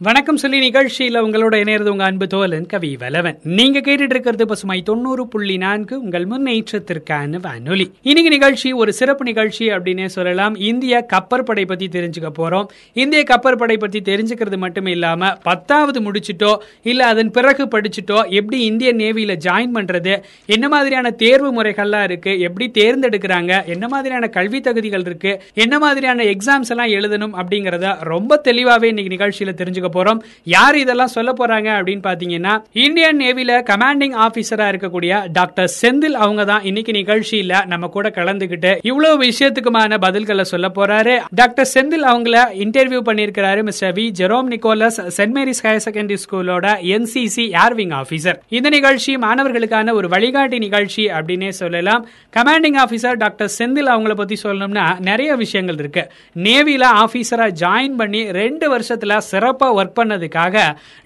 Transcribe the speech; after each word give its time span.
வணக்கம் 0.00 0.36
சொல்லி 0.36 0.58
நிகழ்ச்சியில் 0.58 1.22
உங்களோட 1.22 1.54
இணையது 1.62 1.88
உங்க 1.88 2.04
அன்பு 2.04 2.26
தோலன் 2.26 2.66
கவி 2.66 2.96
வலவன் 3.00 3.38
நீங்க 3.42 3.78
கேட்டுட்டு 3.78 4.14
இருக்கிறது 4.14 4.46
பசுமை 4.46 4.82
தொண்ணூறு 4.82 5.28
புள்ளி 5.28 5.56
நான்கு 5.56 6.02
உங்கள் 6.02 6.26
முன்னேற்றத்திற்கான 6.26 7.40
வானொலி. 7.40 7.92
இன்னைக்கு 8.02 8.30
நிகழ்ச்சி 8.30 8.72
ஒரு 8.72 8.92
சிறப்பு 8.92 9.24
நிகழ்ச்சி 9.24 9.68
அப்படின்னே 9.68 10.04
சொல்லலாம். 10.04 10.56
இந்திய 10.56 11.06
கப்பற்படை 11.12 11.66
பத்தி 11.66 11.88
தெரிஞ்சுக்க 11.88 12.30
போறோம். 12.38 12.64
இந்திய 12.92 13.24
கப்பற்படை 13.30 13.78
பத்தி 13.78 14.00
தெரிஞ்சுக்கிறது 14.00 14.56
மட்டும் 14.56 14.86
இல்லாம 14.86 15.32
பத்தாவது 15.42 16.00
முடிச்சிட்டோ 16.00 16.56
இல்ல 16.82 17.06
அதன் 17.06 17.30
பிறகு 17.30 17.66
படிச்சுட்டோ 17.66 18.28
எப்படி 18.28 18.64
இந்திய 18.64 18.94
நேவியில 18.94 19.36
ஜாயின் 19.48 19.74
பண்றது 19.74 20.22
என்ன 20.46 20.68
மாதிரியான 20.68 21.10
தேர்வு 21.10 21.62
முறைகள்லாம் 21.62 22.02
இருக்கு 22.02 22.40
எப்படி 22.40 22.70
தேர்ந்தெடுக்கிறாங்க 22.80 23.64
என்ன 23.64 23.88
மாதிரியான 23.88 24.28
கல்வி 24.28 24.60
தகுதிகள் 24.60 25.00
இருக்கு 25.00 25.42
என்ன 25.54 25.78
மாதிரியான 25.78 26.22
எக்ஸாம்ஸ் 26.22 26.68
எல்லாம் 26.68 26.88
எழுதணும் 26.88 27.38
அப்படிங்கறத 27.42 27.94
ரொம்ப 28.00 28.40
தெளிவாவே 28.44 28.84
இன்னைக்கு 28.84 29.16
நிகழ்ச்சியில 29.16 29.54
தெரிஞ்சுக்க 29.54 29.88
போறோம். 29.94 30.20
யார் 30.44 30.76
இதெல்லாம் 30.76 31.14
சொல்ல 31.16 31.32
போறாங்க 31.40 31.68
அப்படின்னு 31.78 32.04
பாத்தீங்கன்னா 32.08 32.54
இந்தியன் 32.72 33.18
நேவில 33.18 33.52
கமாண்டிங் 33.70 34.16
ஆபீசரா 34.26 34.66
இருக்கக்கூடிய 34.72 35.32
டாக்டர் 35.32 35.70
செந்தில் 35.82 36.18
அவங்க 36.24 36.44
தான் 36.44 36.62
இன்னைக்கு 36.62 36.92
நிகழ்ச்சியில 36.92 37.66
நம்ம 37.66 37.86
கூட 37.86 38.08
கலந்துகிட்டு 38.08 38.78
இவ்வளவு 38.82 39.22
விஷயத்துக்குமான 39.22 39.98
பதில்களை 40.06 40.42
சொல்ல 40.42 40.68
போறாரு. 40.78 41.14
டாக்டர் 41.34 41.70
செந்தில் 41.74 42.06
அவங்கள 42.12 42.36
interview 42.64 43.00
பண்ணிருக்கிறாரு 43.08 43.62
mister 43.62 43.94
V. 43.94 44.04
Jerome 44.20 44.48
Nicholas 44.54 44.98
Saint 45.16 45.34
Mary's 45.36 45.62
higher 45.62 45.84
secondary 45.84 46.16
ஸ்கூலோட 46.24 46.66
என்சிசி 46.94 47.44
ஏர்விங் 47.64 47.94
ஆபீசர் 48.00 48.38
இந்த 48.48 48.68
நிகழ்ச்சி 48.68 49.16
மாணவர்களுக்கான 49.16 49.92
ஒரு 49.92 50.08
வழிகாட்டி 50.08 50.58
நிகழ்ச்சி 50.58 51.06
அப்படின்னே 51.06 51.48
சொல்லலாம். 51.48 52.06
கமாண்டிங் 52.36 52.78
ஆபீசர் 52.84 53.16
டாக்டர் 53.16 53.50
செந்தில் 53.58 53.92
அவங்கள 53.94 54.14
பத்தி 54.14 54.36
சொல்லணும்னா 54.42 54.98
நிறைய 55.00 55.34
விஷயங்கள் 55.34 55.78
இருக்கு. 55.78 56.04
நேவில 56.38 56.84
ஆபீசரா 57.04 57.46
ஜாயின் 57.62 57.96
பண்ணி 57.96 58.22
ரெண்டு 58.32 58.66
வருஷத்துல 58.74 59.18
சிறப்பா 59.30 59.68
ஒர்க் 59.80 59.98
பண்ணதுக்காக 60.00 60.56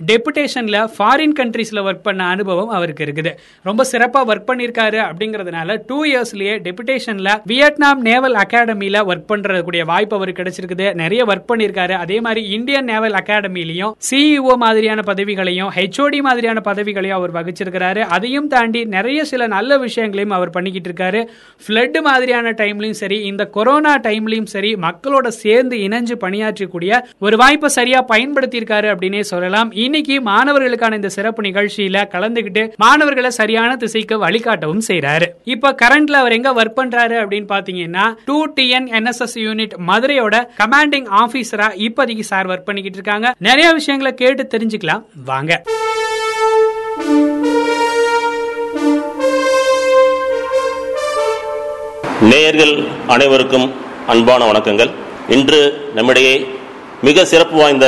டெபுடேஷன்ல 0.07 0.89
ஃபாரின் 0.99 1.35
கண்ட்ரீஸ்ல 1.39 1.83
ஒர்க் 1.89 2.03
பண்ண 2.03 2.25
அனுபவம் 2.25 2.69
அவருக்கு 2.69 3.05
இருக்குது. 3.05 3.33
ரொம்ப 3.63 3.85
சிறப்பா 3.93 4.21
ஒர்க் 4.31 4.49
பண்ணிருக்காரு 4.51 5.01
அப்படிங்கறதுனால 5.09 5.79
டூ 5.87 6.05
இயர்ஸ்லயே 6.05 6.55
டெபுடேஷன்ல 6.67 7.41
வியட்நாம் 7.45 8.01
நேவல் 8.01 8.35
அகாடமில 8.35 9.03
ஒர்க் 9.11 9.29
பண்றக்கூடிய 9.29 9.85
வாய்ப்பு 9.85 10.17
அவருக்கு 10.17 10.43
கிடைச்சிருக்குது. 10.43 10.95
நிறைய 10.95 11.25
ஒர்க் 11.25 11.51
பண்ணிருக்காரு. 11.53 11.93
அதே 11.93 12.21
மாதிரி 12.21 12.49
இந்தியன் 12.49 12.85
நேவல் 12.85 13.13
அகாடமிலையும் 13.13 13.93
சிஇஓ 14.11 14.57
மாதிரியான 14.57 15.03
பதவிகளையும் 15.07 15.71
ஹெச்ஓடி 15.77 16.21
மாதிரியான 16.21 16.61
பதவிகளையும் 16.61 17.17
அவர் 17.17 17.33
வகிச்சிருக்கிறாரு. 17.33 18.01
அதையும் 18.01 18.49
தாண்டி 18.49 18.85
நிறைய 18.85 19.25
சில 19.25 19.47
நல்ல 19.47 19.79
விஷயங்களையும் 19.79 20.35
அவர் 20.35 20.51
பண்ணிக்கிட்டு 20.51 20.91
இருக்காரு. 20.91 21.27
ஃபிளட் 21.65 22.03
மாதிரியான 22.03 22.53
டைம்லயும் 22.53 22.99
சரி 23.03 23.21
இந்த 23.21 23.47
கொரோனா 23.47 23.99
டைம்லயும் 23.99 24.51
சரி 24.55 24.75
மக்களோட 24.75 25.27
சேர்ந்து 25.27 25.77
இணைஞ்சு 25.77 26.15
பணியாற்றக்கூடிய 26.21 27.03
ஒரு 27.19 27.37
வாய்ப்பை 27.37 27.69
சரியா 27.69 28.01
பயன்படுத்தி 28.01 28.59
இருக்காரு 28.65 28.89
அப்படின்னே 28.95 29.21
சொல்லலாம். 29.21 29.73
இன்னைக்கு 29.73 30.21
மாணவர்களுக்கான 30.21 30.95
இந்த 30.95 31.09
சிறப்பு 31.09 31.43
நிகழ்ச்சியில 31.43 32.03
கலந்துகிட்டு 32.15 32.73
மாணவர்களை 32.77 33.31
சரியான 33.31 33.77
திசைக்கு 33.77 34.23
வழிகாட்டவும் 34.27 34.83
செய்யறாரு 34.89 35.27
இப்ப 35.45 35.73
கரண்ட்ல 35.83 36.19
அவர் 36.23 36.33
எங்க 36.33 36.53
ஒர்க் 36.53 36.79
பண்றாரு 36.79 37.17
அப்படின்னு 37.25 37.49
பாத்தீங்கன்னா 37.55 38.15
டூ 38.25 38.47
டிஎன் 38.47 38.89
என்எஸ்எஸ் 38.99 39.35
யூனிட் 39.35 39.75
மதுரையோட 39.87 40.37
கமாண்டிங் 40.59 41.09
ஆபீசரா 41.21 41.69
இப்போதைக்கு 41.87 42.21
சார் 42.21 42.47
ஒர்க் 42.47 42.69
பண்ணிக்கிட்டு 42.69 42.99
இருக்காங்க. 42.99 43.35
நிறைய 43.39 43.73
விஷயங்களை 43.73 44.15
கேட்டு 44.15 44.49
தெரிஞ்சுக்கலாம். 44.57 45.05
வாங்க. 45.25 45.63
நேயர்கள் 52.21 52.85
அனைவருக்கும் 53.07 53.73
அன்பான 54.07 54.53
வணக்கங்கள். 54.53 54.91
இன்று 55.29 55.61
நம்மிடையே 55.95 56.35
மிக 57.07 57.25
சிறப்பு 57.31 57.57
வாய்ந்த 57.61 57.87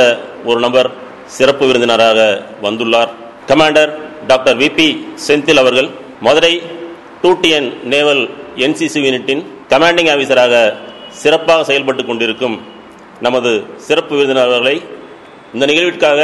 ஒரு 0.49 0.59
நபர் 0.65 0.89
சிறப்பு 1.35 1.63
விருந்தினராக 1.67 2.19
வந்துள்ளார். 2.65 3.11
Commander 3.49 3.91
doctor 4.29 4.57
V 4.61 4.67
P 4.77 4.87
Senthil 5.27 5.61
அவர்கள் 5.61 5.89
Madurai 6.25 6.53
two TN 7.21 7.69
naval 7.93 8.23
NCC 8.63 8.99
யூனிட்டின் 9.05 9.43
கமாண்டிங் 9.71 10.09
ஆபீசராக 10.13 10.53
சிறப்பாக 11.21 11.63
செயல்பட்டு 11.69 12.03
கொண்டிருக்கும் 12.05 12.57
நமது 13.25 13.51
சிறப்பு 13.87 14.13
விருந்தினர்களை 14.15 14.75
இந்த 15.53 15.63
நிகழ்விற்காக 15.65 16.19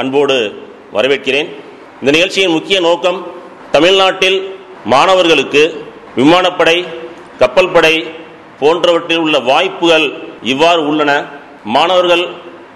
அன்போடு 0.00 0.38
வரவேற்கிறேன். 0.96 1.48
இந்த 2.00 2.10
நிகழ்ச்சியின் 2.16 2.56
முக்கிய 2.56 2.80
நோக்கம் 2.88 3.20
தமிழ்நாட்டில் 3.76 4.38
மாணவர்களுக்கு 4.94 5.62
விமானப்படை 6.16 6.78
கப்பல் 7.38 7.72
படை 7.76 7.94
போன்றவற்றில் 8.60 9.22
உள்ள 9.26 9.36
வாய்ப்புகள் 9.52 10.06
இவ்வாறு 10.52 10.82
உள்ளன. 10.90 11.12
மாணவர்கள் 11.64 12.28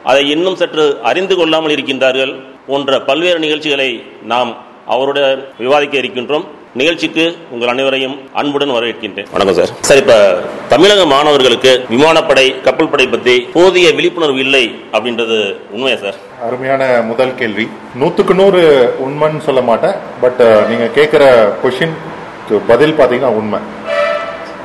அதை 0.04 0.30
இன்னும் 0.30 0.56
சற்று 0.56 0.98
அறிந்து 1.02 1.36
கொள்ளாமல் 1.36 1.70
இருக்கின்றார்கள் 1.70 2.42
போன்ற 2.66 3.00
பல்வேறு 3.00 3.38
நிகழ்ச்சிகளை 3.38 4.04
நாம் 4.22 4.56
அவருடன் 4.86 5.48
விவாதிக்க 5.58 5.98
இருக்கின்றோம். 5.98 6.44
நிகழ்ச்சிக்கு 6.74 7.36
உங்கள் 7.50 7.68
அனைவரையும் 7.68 8.30
அன்புடன் 8.32 8.70
வரவேற்கின்றேன். 8.70 9.26
வணக்கம் 9.32 9.54
சார். 9.54 9.76
சார் 9.80 9.96
இப்ப 9.96 10.38
தமிழக 10.68 11.06
மாணவர்களுக்கு 11.06 11.84
விமானப்படை 11.88 12.60
கப்பல் 12.60 12.88
படை 12.88 13.06
பத்தி 13.06 13.40
போதிய 13.40 13.92
விழிப்புணர்வு 13.92 14.38
இல்லை 14.38 14.74
அப்படின்றது 14.92 15.56
உண்மையா 15.70 15.96
சார்? 15.96 16.14
அருமையான 16.42 17.02
முதல் 17.02 17.34
கேள்வி. 17.34 17.68
நூத்துக்கு 18.00 18.34
நூறு 18.34 18.94
உண்மைன்னு 19.06 19.38
சொல்ல 19.38 19.60
மாட்டேன் 19.60 19.94
பட் 20.20 20.66
நீங்க 20.68 20.86
கேட்கிற 20.86 21.52
கொஷின்க்கு 21.64 22.60
பதில் 22.66 22.98
பாத்தீங்கன்னா 22.98 23.32
உண்மை. 23.40 23.60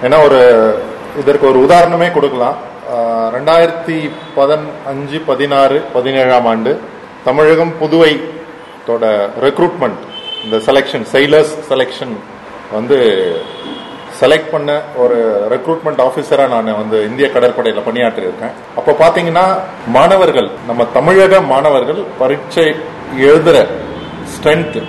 ஏன்னா 0.04 0.24
ஒரு 0.24 0.42
இதற்கு 1.20 1.48
ஒரு 1.48 1.60
உதாரணமே 1.60 2.12
கொடுக்கலாம். 2.12 2.70
ரெண்டாயிரத்தி 2.92 3.36
ரெண்டாயிரத்தி 3.36 3.98
பதினஞ்சு 4.36 5.18
பதினாறு 5.26 5.78
பதினேழாம் 5.94 6.48
ஆண்டு 6.52 6.72
தமிழகம் 7.24 7.72
புதுவை 7.80 8.14
தோட 8.88 9.04
ரெக்ரூட்மெண்ட் 9.46 10.02
இந்த 10.44 10.58
செலெக்ஷன் 10.68 11.06
செயலர்ஸ் 11.14 11.54
செலெக்ஷன் 11.70 12.14
வந்து 12.74 12.98
செலக்ட் 14.20 14.52
பண்ண 14.52 14.72
ஒரு 14.96 15.18
ரெக்ரூட்மெண்ட் 15.54 16.02
ஆஃபீஸராக 16.08 16.52
நான் 16.54 16.80
வந்து 16.80 16.98
இந்திய 17.10 17.28
கடற்படையில் 17.32 17.86
பணியாற்றியிருக்கேன். 17.86 18.54
அப்போ 18.76 18.92
பார்த்தீங்கன்னா 19.04 19.46
மாணவர்கள் 19.88 20.50
நம்ம 20.68 20.88
தமிழக 20.98 21.42
மாணவர்கள் 21.54 22.02
பரீட்சை 22.20 22.68
எழுதுகிற 23.28 23.58
ஸ்ட்ரென்த்து 24.36 24.82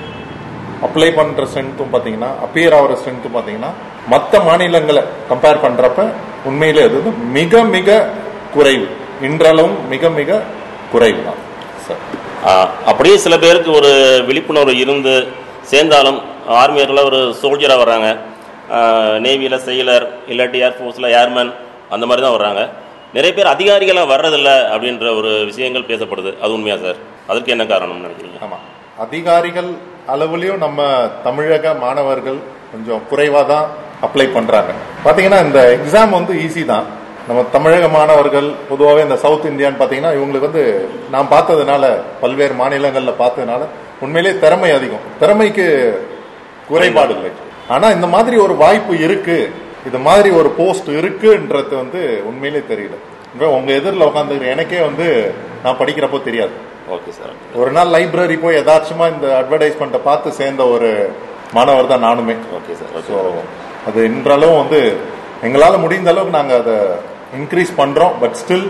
அப்ளை 0.89 1.11
பண்ணுற 1.21 1.47
ஸ்ட்ரென்த்தும் 1.51 1.93
பார்த்தீங்கன்னா 1.95 2.33
அப்பியர் 2.47 2.77
ஆகிற 2.81 2.99
ஸ்ட்ரென்த்தும் 3.01 3.35
பார்த்தீங்கன்னா 3.37 3.73
மற்ற 4.09 4.41
மாநிலங்களை 4.51 5.03
கம்பேர் 5.31 5.65
பண்ணுறப்ப 5.65 6.03
உண்மையிலே 6.49 6.83
அது 6.89 6.95
வந்து 7.01 7.13
மிக 7.39 7.63
மிக 7.75 7.89
குறைவு. 8.55 8.87
இன்றளவும் 9.29 9.77
மிக 9.93 10.11
மிக 10.21 10.41
குறைவு 10.93 11.21
தான் 11.29 11.41
அப்படியே 12.91 13.17
சில 13.25 13.35
பேருக்கு 13.45 13.71
ஒரு 13.79 13.91
விழிப்புணர்வு 14.29 14.75
இருந்து 14.85 15.15
சேர்ந்தாலும் 15.73 16.19
ஆர்மியரில் 16.61 17.07
ஒரு 17.09 17.21
சோல்ஜராக 17.41 17.83
வர்றாங்க. 17.83 18.09
நேவியில் 19.25 19.65
செயலர் 19.67 20.07
இல்லாட்டி 20.33 20.59
ஏர்ஃபோர்ஸில் 20.67 21.13
ஏர்மேன் 21.21 21.53
அந்த 21.95 22.05
மாதிரி 22.09 22.23
தான் 22.25 22.37
வர்றாங்க. 22.37 22.63
நிறைய 23.17 23.33
பேர் 23.37 23.53
அதிகாரிகளாக 23.55 24.11
வர்றதில்ல 24.13 24.51
அப்படின்ற 24.73 25.07
ஒரு 25.21 25.31
விஷயங்கள் 25.51 25.89
பேசப்படுது. 25.91 26.31
அது 26.43 26.53
உண்மையா 26.57 26.77
சார் 26.85 26.99
அதற்கு 27.31 27.53
என்ன 27.55 27.65
காரணம்னு 27.73 28.07
நினைக்கிறீங்க? 28.07 28.39
ஆமா. 28.47 28.59
அதிகாரிகள் 29.05 29.71
அளவுலயும் 30.15 30.63
நம்ம 30.65 30.81
தமிழக 31.27 31.75
மாணவர்கள் 31.85 32.39
கொஞ்சம் 32.73 33.03
குறைவா 33.11 33.43
தான் 33.53 33.67
அப்ளை 34.07 34.27
பண்றாங்க. 34.37 34.73
பாத்தீங்கன்னா 35.07 35.41
இந்த 35.47 35.61
எக்ஸாம் 35.77 36.13
வந்து 36.19 36.35
ஈஸி 36.45 36.63
தான். 36.73 36.87
நம்ம 37.29 37.41
தமிழக 37.55 37.89
மாணவர்கள் 37.97 38.49
பொதுவாகவே 38.71 39.03
இந்த 39.07 39.17
சவுத் 39.25 39.51
இந்தியான்னு 39.51 39.81
பாத்தீங்கன்னா 39.83 40.13
இவங்களுக்கு 40.19 40.49
வந்து 40.49 40.65
நான் 41.15 41.33
பார்த்ததுனால 41.35 41.91
பல்வேறு 42.23 42.55
மாநிலங்கள்ல 42.63 43.15
பார்த்ததுனால 43.23 43.63
உண்மையிலேயே 44.05 44.35
திறமை 44.45 44.71
அதிகம். 44.79 45.05
திறமைக்கு 45.21 45.67
குறைபாடு 46.71 47.15
இல்லை. 47.17 47.31
ஆனா 47.75 47.87
இந்த 47.97 48.07
மாதிரி 48.15 48.37
ஒரு 48.47 48.55
வாய்ப்பு 48.65 48.95
இருக்கு. 49.07 49.39
இது 49.89 49.99
மாதிரி 50.09 50.31
ஒரு 50.41 50.49
போஸ்ட் 50.59 50.91
இருக்குன்றது 51.01 51.75
வந்து 51.83 52.01
உண்மையிலே 52.31 52.63
தெரியல. 52.73 52.97
இப்ப 53.35 53.47
உங்க 53.59 53.71
எதிரில் 53.79 54.09
உட்காந்துக்கிற 54.11 54.49
எனக்கே 54.55 54.81
வந்து 54.89 55.07
நான் 55.65 55.79
படிக்கிறப்போ 55.81 56.19
தெரியாது. 56.29 56.55
ஓகே 56.95 57.11
சார் 57.19 57.35
ஒரு 57.61 57.71
நாள் 57.77 57.93
லைப்ரரி 57.97 58.37
போய் 58.45 58.59
யதார்த்தமா 58.59 59.07
இந்த 59.15 59.27
அட்வர்டைஸ்மெண்ட்டை 59.41 60.01
பார்த்து 60.09 60.39
சேர்ந்த 60.41 60.63
ஒரு 60.75 60.91
மாணவர் 61.57 61.91
தான் 61.93 62.07
நானுமே 62.09 62.35
ஓகே 62.59 62.75
சார் 62.81 63.07
ஸோ 63.09 63.17
அது 63.89 64.01
இன்றளவும் 64.11 64.61
வந்து 64.63 64.81
எங்களால 65.47 65.77
முடிந்த 65.85 66.11
அளவுக்கு 66.13 66.39
நாங்க 66.39 66.55
அதை 66.63 66.77
இன்க்ரீஸ் 67.39 67.73
பண்றோம் 67.81 68.15
but 68.23 68.37
still 68.43 68.67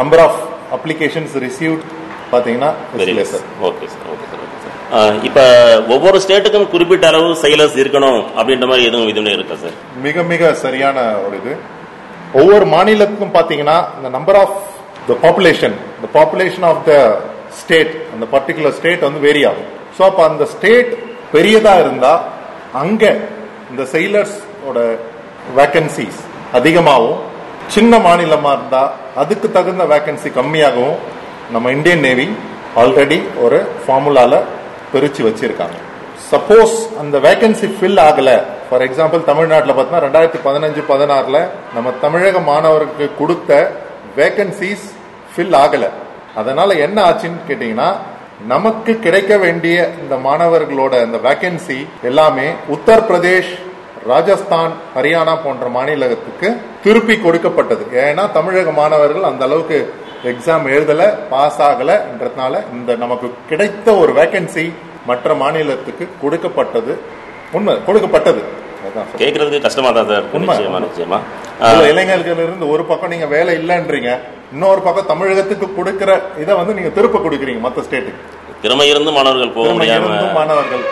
number 0.00 0.22
of 0.26 0.38
applications 0.76 1.34
received 1.46 1.84
sir 2.32 3.44
okay 3.68 3.86
sir 3.92 4.08
okay 4.12 4.26
sir 4.26 4.42
okay 4.44 4.58
sir 4.64 5.16
இப்போ 5.28 5.44
ஒவ்வொரு 5.94 6.18
ஸ்டேட்டுக்கும் 6.24 6.70
குறிப்பிட்ட 6.74 7.06
அளவு 7.10 7.28
செயலர்ஸ் 7.42 7.76
இருக்கணும் 7.82 8.20
அப்படின்ற 8.38 8.66
மாதிரி 8.70 8.86
எதுவும் 8.90 9.10
இதுன்னு 9.12 9.34
இருக்கா 9.38 9.56
சார் 9.64 9.76
மிக 10.06 10.22
மிக 10.32 10.52
சரியான 10.64 10.98
ஒரு 11.24 11.34
இது. 11.40 11.52
ஒவ்வொரு 12.40 12.64
மாநிலத்துக்கும் 12.74 13.36
பாத்தீங்கன்னா 13.38 13.78
இந்த 13.98 14.08
number 14.16 14.38
of 14.42 14.56
the 15.08 15.16
population 15.24 15.76
the 16.02 16.08
population 16.18 16.66
of 16.70 16.82
the 16.88 16.94
state 17.60 17.92
அந்த 18.14 18.24
பர்டிகுலர் 18.34 18.76
ஸ்டேட் 18.78 19.06
வந்து 19.08 19.20
வேரி 19.26 19.42
ஆகும். 19.50 19.68
ஸோ 19.96 20.02
அப்போ 20.08 20.22
அந்த 20.30 20.44
ஸ்டேட் 20.54 20.90
பெரியதா 21.32 21.74
இருந்தா 21.84 22.12
அங்க 22.82 23.04
இந்த 23.70 23.82
செயலர்ஸோட 23.92 24.78
வேக்கன்சிஸ் 25.58 26.20
அதிகமாகவும் 26.58 27.20
சின்ன 27.74 27.92
மாநிலமாக 28.06 28.54
இருந்தால் 28.58 28.92
அதுக்கு 29.22 29.48
தகுந்த 29.56 29.84
வேக்கன்சி 29.92 30.30
கம்மியாகவும் 30.38 30.98
நம்ம 31.54 31.70
இந்தியன் 31.76 32.04
நேவி 32.06 32.26
ஆல்ரெடி 32.82 33.18
ஒரு 33.44 33.58
ஃபார்முலாவில் 33.84 34.46
பிரித்து 34.92 35.22
வச்சுருக்காங்க. 35.28 35.78
சப்போஸ் 36.30 36.76
அந்த 37.02 37.16
வேக்கன்சி 37.26 37.68
ஃபில் 37.76 38.00
ஆகலை. 38.08 38.36
ஃபார் 38.66 38.84
எக்ஸாம்பிள் 38.86 39.22
தமிழ்நாட்டில் 39.30 39.74
பார்த்தீங்கன்னா 39.76 40.04
ரெண்டாயிரத்தி 40.06 40.40
பதினஞ்சு 40.48 40.82
பதினாறில் 40.92 41.40
நம்ம 41.74 41.92
தமிழக 42.04 42.40
மாணவருக்கு 42.50 43.06
கொடுத்த 43.20 43.50
வேக்கன்சிஸ் 44.18 44.86
ஃபில் 45.32 45.56
ஆகலை. 45.62 45.90
அதனால் 46.40 46.80
என்ன 46.86 46.98
ஆச்சுன்னு 47.08 47.46
கேட்டிங்கன்னா 47.48 47.88
நமக்கு 48.46 48.98
கிடைக்க 48.98 49.36
வேண்டிய 49.36 49.90
இந்த 50.00 50.16
மாணவர்களோட 50.16 51.04
இந்த 51.04 51.18
வேகன்சி 51.18 51.86
எல்லாமே 52.02 52.50
உத்தரப்பிரதேஷ் 52.70 53.58
ராஜஸ்தான் 54.06 54.72
ஹரியானா 54.96 55.36
போன்ற 55.44 55.68
மாநிலத்துக்கு 55.68 56.56
திருப்பி 56.82 57.18
கொடுக்கப்பட்டது. 57.18 57.86
ஏன்னா 57.92 58.32
தமிழக 58.32 58.70
மாணவர்கள் 58.70 59.22
அந்த 59.22 59.44
அளவுக்கு 59.44 59.94
எக்ஸாம் 60.24 60.64
எழுதல 60.64 61.14
பாஸ் 61.28 61.60
ஆகலன்றதுனால 61.60 62.72
இந்த 62.72 62.94
நமக்கு 62.94 63.30
கிடைத்த 63.48 63.94
ஒரு 63.94 64.12
வேகன்சி 64.12 64.72
மற்ற 65.06 65.34
மாநிலத்துக்கு 65.34 66.08
கொடுக்கப்பட்டது. 66.20 66.98
உண்மை 67.52 67.84
கொடுக்கப்பட்டது. 67.84 68.42
கேட்கறதுக்கு 69.18 69.60
கஷ்டமா 69.60 69.90
தான் 69.90 70.06
சார். 70.06 70.24
நிச்சயமா 70.34 70.82
நிச்சயமா. 70.86 71.18
இதுல 71.62 71.86
இளைஞர்கள் 71.92 72.42
இருந்து 72.44 72.66
ஒரு 72.74 72.82
பக்கம் 72.84 73.12
நீங்க 73.12 73.26
வேலை 73.32 73.54
இல்லைன்றீங்க 73.60 74.10
இன்னொரு 74.52 74.80
பக்கம் 74.80 75.08
தமிழகத்துக்கு 75.10 75.66
கொடுக்கிற 75.74 76.10
இதை 76.38 76.52
வந்து 76.60 76.76
நீங்க 76.78 76.90
திருப்ப 76.90 77.18
கொடுக்குறீங்க 77.18 77.62
மத்த 77.66 77.84
ஸ்டேட்டுக்கு 77.86 78.22
திறமை 78.62 78.86
இருந்து 78.88 79.10
மாணவர்கள் 79.12 79.52
போக 79.54 79.68
முடியாம. 79.72 80.08
மாணவர்கள். 80.34 80.82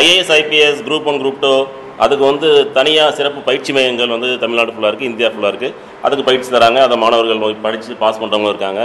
IAS 0.00 0.32
IPS 0.36 0.80
group 0.86 1.08
one 1.10 1.20
group 1.22 1.40
two 1.40 1.52
அதுக்கு 1.98 2.24
வந்து 2.24 2.48
தனியாக 2.74 3.14
சிறப்பு 3.18 3.40
பயிற்சி 3.46 3.70
மையங்கள் 3.72 4.12
வந்து 4.14 4.28
தமிழ்நாடு 4.42 4.72
ஃபுல்லாக 4.74 4.90
இருக்குது 4.90 5.10
இந்தியா 5.10 5.28
ஃபுல்லாக 5.28 5.52
இருக்குது 5.52 5.74
அதுக்கு 6.04 6.24
பயிற்சி 6.28 6.50
தராங்க 6.50 6.80
அதை 6.82 6.96
மாணவர்கள் 6.96 7.62
படித்து 7.64 7.96
பாஸ் 8.02 8.20
பண்ணுறவங்களும் 8.20 8.52
இருக்காங்க. 8.54 8.82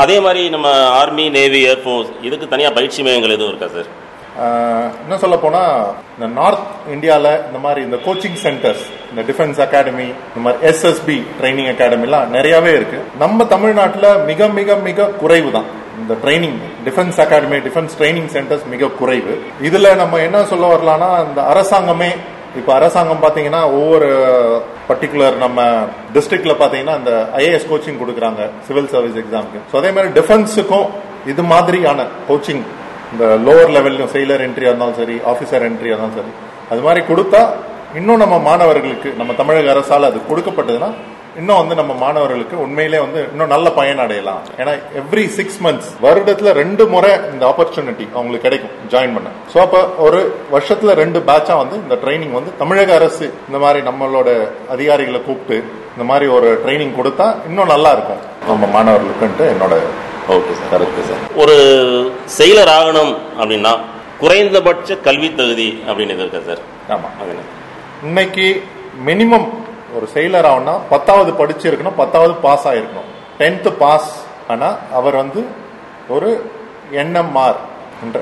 அதே 0.00 0.16
மாதிரி 0.20 0.42
நம்ம 0.48 0.68
ஆர்மி 1.00 1.24
நேவி 1.30 1.60
ஏர்ஃபோர்ஸ் 1.70 2.10
இதுக்கு 2.22 2.46
தனியாக 2.48 2.74
பயிற்சி 2.78 3.00
மையங்கள் 3.02 3.34
எதுவும் 3.36 3.52
இருக்கா 3.52 3.68
சார் 3.74 3.90
இன்னும் 5.04 5.22
சொல்ல 5.24 5.36
போனால் 5.36 5.72
இந்த 6.16 6.26
நார்த் 6.38 6.64
இந்தியாவில் 6.94 7.30
இந்த 7.46 7.58
மாதிரி 7.58 7.80
இந்த 7.82 7.98
கோச்சிங் 8.06 8.38
சென்டர்ஸ் 8.44 8.84
இந்த 9.10 9.22
டிஃபென்ஸ் 9.28 9.58
அகாடமி 9.66 10.06
இந்த 10.28 10.40
மாதிரி 10.44 10.58
எஸ்எஸ்பி 10.70 11.16
ட்ரைனிங் 11.40 11.70
அகாடமிலாம் 11.72 12.30
நிறையாவே 12.36 12.72
இருக்கு. 12.78 12.98
நம்ம 13.18 13.46
தமிழ்நாட்டில் 13.54 14.08
மிக 14.30 14.48
மிக 14.58 14.76
மிக 14.88 15.08
குறைவு 15.22 15.50
தான் 15.50 15.68
இந்த 16.02 16.14
training 16.24 16.58
defence 16.86 17.20
academy 17.24 17.58
defence 17.68 17.96
training 18.00 18.30
centres 18.36 18.66
மிக 18.74 18.90
குறைவு. 19.00 19.34
இதில் 19.60 19.98
நம்ம 20.02 20.20
என்ன 20.28 20.44
சொல்ல 20.44 20.66
வரலாம்னா 20.74 21.10
இந்த 21.28 21.42
அரசாங்கமே 21.52 22.10
இப்போ 22.58 22.72
அரசாங்கம் 22.74 23.22
பார்த்தீங்கன்னா 23.22 23.62
ஒவ்வொரு 23.78 24.06
பர்டிகுலர் 24.88 25.34
நம்ம 25.44 25.60
டிஸ்ட்ரிக்ட்ல 26.14 26.52
பார்த்தீங்கன்னா 26.60 26.94
இந்த 27.00 27.12
ஐஏஎஸ் 27.40 27.68
கோச்சிங் 27.72 28.00
கொடுக்குறாங்க 28.02 28.42
சிவில் 28.68 28.92
சர்வீஸ் 28.94 29.18
எக்ஸாமுக்கு 29.22 29.60
ஸோ 29.72 29.76
அதே 29.80 29.90
மாதிரி 29.90 30.12
டிஃபென்ஸுக்கும் 30.20 30.86
இது 31.32 31.42
மாதிரியான 31.52 32.00
கோச்சிங் 32.28 32.62
இந்த 33.12 33.24
லோவர் 33.46 33.74
லெவல்லையும் 33.76 34.12
செயலர் 34.14 34.46
என்ட்ரியா 34.46 34.70
இருந்தாலும் 34.72 35.00
சரி 35.02 35.16
ஆஃபீஸர் 35.32 35.66
என்ட்ரியாக 35.70 35.94
இருந்தாலும் 35.96 36.16
சரி 36.20 36.32
அது 36.72 36.80
மாதிரி 36.86 37.02
கொடுத்தா 37.10 37.42
இன்னும் 37.98 38.22
நம்ம 38.22 38.36
மாணவர்களுக்கு 38.48 39.10
நம்ம 39.18 39.34
தமிழக 39.42 39.70
அரசால் 39.74 40.08
அது 40.08 40.18
கொடுக்கப்பட்டதுன்னா 40.30 40.90
இன்னும் 41.40 41.58
வந்து 41.60 41.74
நம்ம 41.78 41.92
மாணவர்களுக்கு 42.02 42.56
உண்மையிலே 42.64 42.98
வந்து 43.04 43.20
இன்னும் 43.32 43.50
நல்ல 43.52 43.66
பயன் 43.78 44.00
அடையலாம். 44.04 44.42
ஏன்னா 44.60 44.72
எவ்ரி 45.00 45.24
சிக்ஸ் 45.38 45.58
மந்த்ஸ் 45.64 45.90
வருடத்துல 46.04 46.52
ரெண்டு 46.60 46.84
முறை 46.92 47.10
இந்த 47.32 47.42
ஆப்பர்ச்சுனிட்டி 47.50 48.04
அவங்களுக்கு 48.14 48.46
கிடைக்கும் 48.46 48.72
ஜாயின் 48.92 49.14
பண்ண. 49.16 49.30
ஸோ 49.52 49.58
அப்போ 49.64 49.80
ஒரு 50.06 50.20
வருஷத்துல 50.54 50.94
ரெண்டு 51.02 51.20
பேட்சா 51.28 51.56
வந்து 51.62 51.76
இந்த 51.82 51.98
ட்ரைனிங் 52.04 52.34
வந்து 52.38 52.52
தமிழக 52.62 52.94
அரசு 53.00 53.26
இந்த 53.48 53.60
மாதிரி 53.64 53.82
நம்மளோட 53.88 54.28
அதிகாரிகளை 54.76 55.20
கூப்பிட்டு 55.28 55.58
இந்த 55.94 56.06
மாதிரி 56.10 56.28
ஒரு 56.36 56.48
ட்ரைனிங் 56.64 56.96
கொடுத்தா 57.00 57.28
இன்னும் 57.50 57.72
நல்லா 57.74 57.92
இருக்கும். 57.96 58.22
நம்ம 58.50 58.70
மாணவர்களுக்குன்ட்டு 58.76 59.46
என்னோட 59.54 59.76
ஓகே 60.34 60.52
சார் 60.54 60.70
கருத்து 60.72 61.02
சார் 61.08 61.22
ஒரு 61.42 61.56
செயலர் 62.36 62.72
ஆகணும் 62.78 63.12
அப்படின்னா 63.40 63.72
குறைந்தபட்ச 64.20 64.96
கல்வி 65.06 65.28
தகுதி 65.34 65.68
அப்படின்னு 65.88 66.14
இருக்கா 66.16 66.40
சார் 66.48 66.62
ஆமா. 66.94 67.08
அது 67.20 67.30
என்ன? 67.34 67.44
இன்னைக்கு 68.02 68.46
மினிமம் 69.08 69.46
ஒரு 69.96 70.06
செயலர் 70.14 70.48
ஆகுனா 70.50 70.74
பத்தாவது 70.92 71.30
படிச்சிருக்கணும் 71.40 71.98
பத்தாவது 72.00 72.34
பாஸ் 72.44 72.66
ஆயிருக்கணும். 72.70 73.10
டென்த் 73.40 73.70
பாஸ் 73.80 74.10
ஆனா 74.52 74.68
அவர் 74.92 75.16
வந்து 75.22 75.40
ஒரு 76.14 76.28
என்எம்ஆர் 77.02 77.58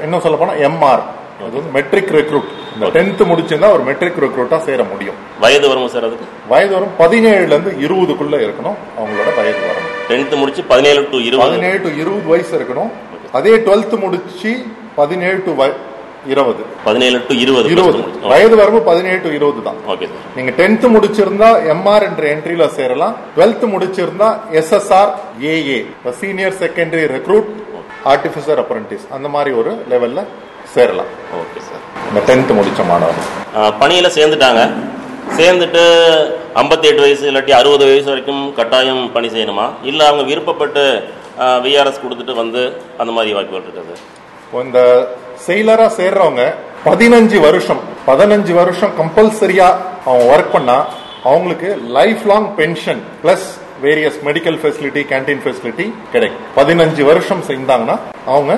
இன்னும் 0.05 0.25
சொல்ல 0.25 0.37
போனா 0.37 0.55
எம்ஆர் 0.69 1.05
அது 1.37 1.55
வந்து 1.59 1.73
மெட்ரிக் 1.77 2.13
ரெக்ரூட் 2.17 2.49
இந்த 2.75 2.87
டென்த் 2.97 3.23
முடிச்சிருந்தா 3.31 3.71
ஒரு 3.77 3.83
மெட்ரிக் 3.89 4.21
ரெக்ரூட்டா 4.25 4.59
சேர 4.67 4.81
முடியும். 4.93 5.17
வயது 5.43 5.67
வருமா 5.71 5.89
சார் 5.95 6.07
அதுக்கு? 6.09 6.27
வயது 6.49 6.73
வரும் 6.77 6.95
பதினேழுல 7.01 7.55
இருந்து 7.55 7.73
இருபதுக்குள்ள 7.85 8.37
இருக்கணும் 8.47 8.79
அவங்களோட 8.99 9.31
வயது 9.39 9.61
வரணும் 9.63 9.74
டென்த் 10.11 10.35
முடிச்சு 10.41 10.63
பதினேழு 10.71 11.03
டு 11.13 11.19
இருபது. 11.29 11.49
பதினேழு 11.49 11.79
டு 11.85 11.91
இருபது 12.03 12.27
வயசு 12.33 12.53
இருக்கணும். 12.59 12.91
அதே 13.39 13.53
டுவெல்த் 13.67 13.95
முடிச்சு 14.05 14.51
பதினேழு 14.99 15.39
டு 15.47 15.53
இருபது. 16.33 16.63
பதினேழு 16.85 17.19
டு 17.29 17.33
இருபது 17.45 17.69
இருபது. 17.75 17.99
வயது 18.31 18.57
வரம்பு 18.61 18.81
பதினேழு 18.91 19.19
டு 19.25 19.31
இருபது 19.39 19.61
தான். 19.67 19.79
ஓகே 19.93 20.07
சார் 20.13 20.29
நீங்க 20.37 20.53
டென்த் 20.61 20.87
முடிச்சிருந்தா 20.95 21.49
எம்ஆர் 21.75 22.07
என்ற 22.09 22.23
என்ட்ரில 22.35 22.67
சேரலாம். 22.79 23.15
டுவெல்த் 23.37 23.65
முடிச்சிருந்தா 23.75 24.29
SSR 24.61 25.13
AA 25.53 25.79
senior 26.21 26.59
secondary 26.63 27.07
recruit 27.17 27.51
artificer 28.13 28.63
apprentice 28.65 29.07
அந்த 29.17 29.29
மாதிரி 29.37 29.53
ஒரு 29.61 29.73
லெவல்ல 29.93 30.23
சேரலாம். 30.75 31.11
ஓகே 31.41 31.63
சார் 31.69 31.83
இந்த 32.09 32.21
டென்த் 32.31 32.53
முடிச்ச 32.61 32.87
மாணவர் 32.93 33.21
பணியில 33.83 34.11
சேர்ந்துட்டாங்க. 34.19 34.63
சேர்ந்துட்டு 35.39 35.83
58 36.61 36.89
எட்டு 36.91 37.03
வயசு 37.05 37.25
இல்லாட்டி 37.31 37.53
அறுபது 37.61 37.85
வயசு 37.91 38.09
வரைக்கும் 38.13 38.43
கட்டாயம் 38.59 39.03
பணி 39.15 39.29
செய்யணுமா? 39.35 39.67
இல்லை 39.91 40.05
அவங்க 40.11 40.25
விருப்பப்பட்டு 40.31 40.85
விஆர்எஸ் 41.65 42.03
கொடுத்துட்டு 42.05 42.35
வந்து 42.43 42.63
அந்த 43.03 43.13
மாதிரி 43.17 43.35
வாய்ப்புகள் 43.37 43.65
இருக்குது? 43.67 43.95
இந்த 44.69 44.81
செயலரா 45.47 45.87
சேர்றவங்க 45.99 46.43
பதினஞ்சு 46.89 47.39
வருஷம் 47.47 47.83
பதினஞ்சு 48.11 48.53
வருஷம் 48.61 48.93
கம்பல்சரியா 49.01 49.69
அவங்க 50.07 50.25
ஒர்க் 50.35 50.55
பண்ணா 50.57 50.79
அவங்களுக்கு 51.31 51.69
life 51.99 52.25
long 52.31 52.49
pension 52.61 53.01
plus 53.23 53.47
various 53.85 54.19
medical 54.27 54.59
facility 54.63 55.03
canteen 55.13 55.41
facility 55.45 55.87
கிடைக்கும். 56.13 56.43
பதினஞ்சு 56.59 57.03
வருஷம் 57.11 57.43
செஞ்சாங்கன்னா 57.49 57.97
அவங்க 58.33 58.53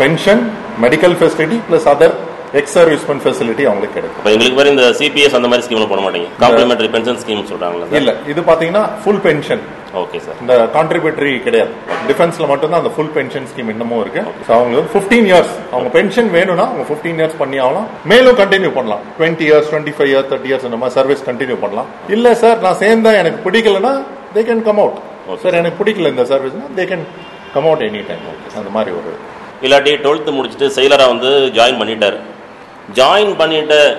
pension 0.00 0.42
medical 0.84 1.16
facility 1.20 1.58
plus 1.68 1.86
other 1.92 2.16
ex 2.60 2.74
servicemen 2.78 3.22
facility 3.24 3.64
அவங்களுக்கு 3.68 3.96
கிடைக்கும். 3.98 4.26
எங்களுக்கு 4.34 4.58
வேறு 4.60 4.72
இந்த 4.74 4.84
சிபிஎஸ் 4.98 5.36
அந்த 5.38 5.48
மாதிரி 5.50 5.64
ஸ்கீம்ல 5.66 5.86
போட 5.92 6.00
மாட்டீங்க. 6.04 6.28
காம்ப்ளிமெண்டரி 6.42 6.88
பென்ஷன் 6.94 7.18
ஸ்கீம் 7.22 7.48
சொல்றாங்களா 7.50 7.88
இல்ல 8.00 8.12
இது 8.32 8.40
பாத்தீங்கன்னா 8.50 8.84
ஃபுல் 9.02 9.22
பென்ஷன் 9.26 9.64
ஓகே 10.02 10.18
சார் 10.24 10.38
இந்த 10.42 10.54
கான்ட்ரிபியூட்டரி 10.76 11.32
கிடையாது. 11.44 11.72
டிஃபென்ஸ்ல 12.08 12.46
மட்டும்தான் 12.52 12.80
அந்த 12.82 12.92
ஃபுல் 12.94 13.12
பென்ஷன் 13.16 13.46
ஸ்கீம் 13.50 13.70
இன்னமும் 13.74 14.00
இருக்கு. 14.04 14.22
அவங்களுக்கு 14.56 14.90
15 14.96 15.28
இயர்ஸ் 15.30 15.54
அவங்க 15.74 15.88
பென்ஷன் 15.98 16.28
வேணும்னா 16.36 16.66
அவங்க 16.70 16.84
15 16.90 17.20
இயர்ஸ் 17.20 17.38
பண்ணி 17.42 17.58
ஆகலாம். 17.66 17.86
மேலும் 18.12 18.38
கண்டினியூ 18.42 18.70
பண்ணலாம். 18.78 19.02
20 19.20 19.46
years 19.48 19.70
25 19.74 19.94
five 19.98 20.10
years 20.12 20.28
thirty 20.32 20.50
years 20.52 20.66
அந்த 20.70 20.78
மாதிரி 20.82 20.96
சர்வீஸ் 20.98 21.24
கண்டினியூ 21.30 21.58
பண்ணலாம். 21.64 21.88
இல்ல 22.16 22.34
சார் 22.42 22.60
நான் 22.66 22.78
சேர்ந்தா 22.84 23.12
எனக்கு 23.22 23.40
பிடிக்கலன்னா 23.46 23.94
they 24.36 24.44
can 24.50 24.62
come 24.68 24.82
out 24.84 25.00
sir 25.44 25.58
எனக்கு 25.62 25.80
பிடிக்கல 25.82 26.12
இந்த 26.14 26.26
சர்வீஸ்னா 26.32 26.68
they 26.80 26.86
can 26.92 27.04
come 27.56 27.68
out 27.70 27.84
any 27.88 28.02
time 28.10 28.24
அந்த 28.62 28.70
மாதிரி 28.78 28.92
ஒரு 29.00 29.12
இல்லாட்டி 29.66 29.92
டுவெல்த்து 30.06 30.36
முடிச்சுட்டு 30.38 30.66
செயலரா 30.78 31.04
வந்து 31.12 31.30
ஜாயின் 31.58 31.78
பண்ணிட்டாரு. 31.82 32.18
ஜாயின் 32.94 33.36
பண்ணிட்டு 33.36 33.96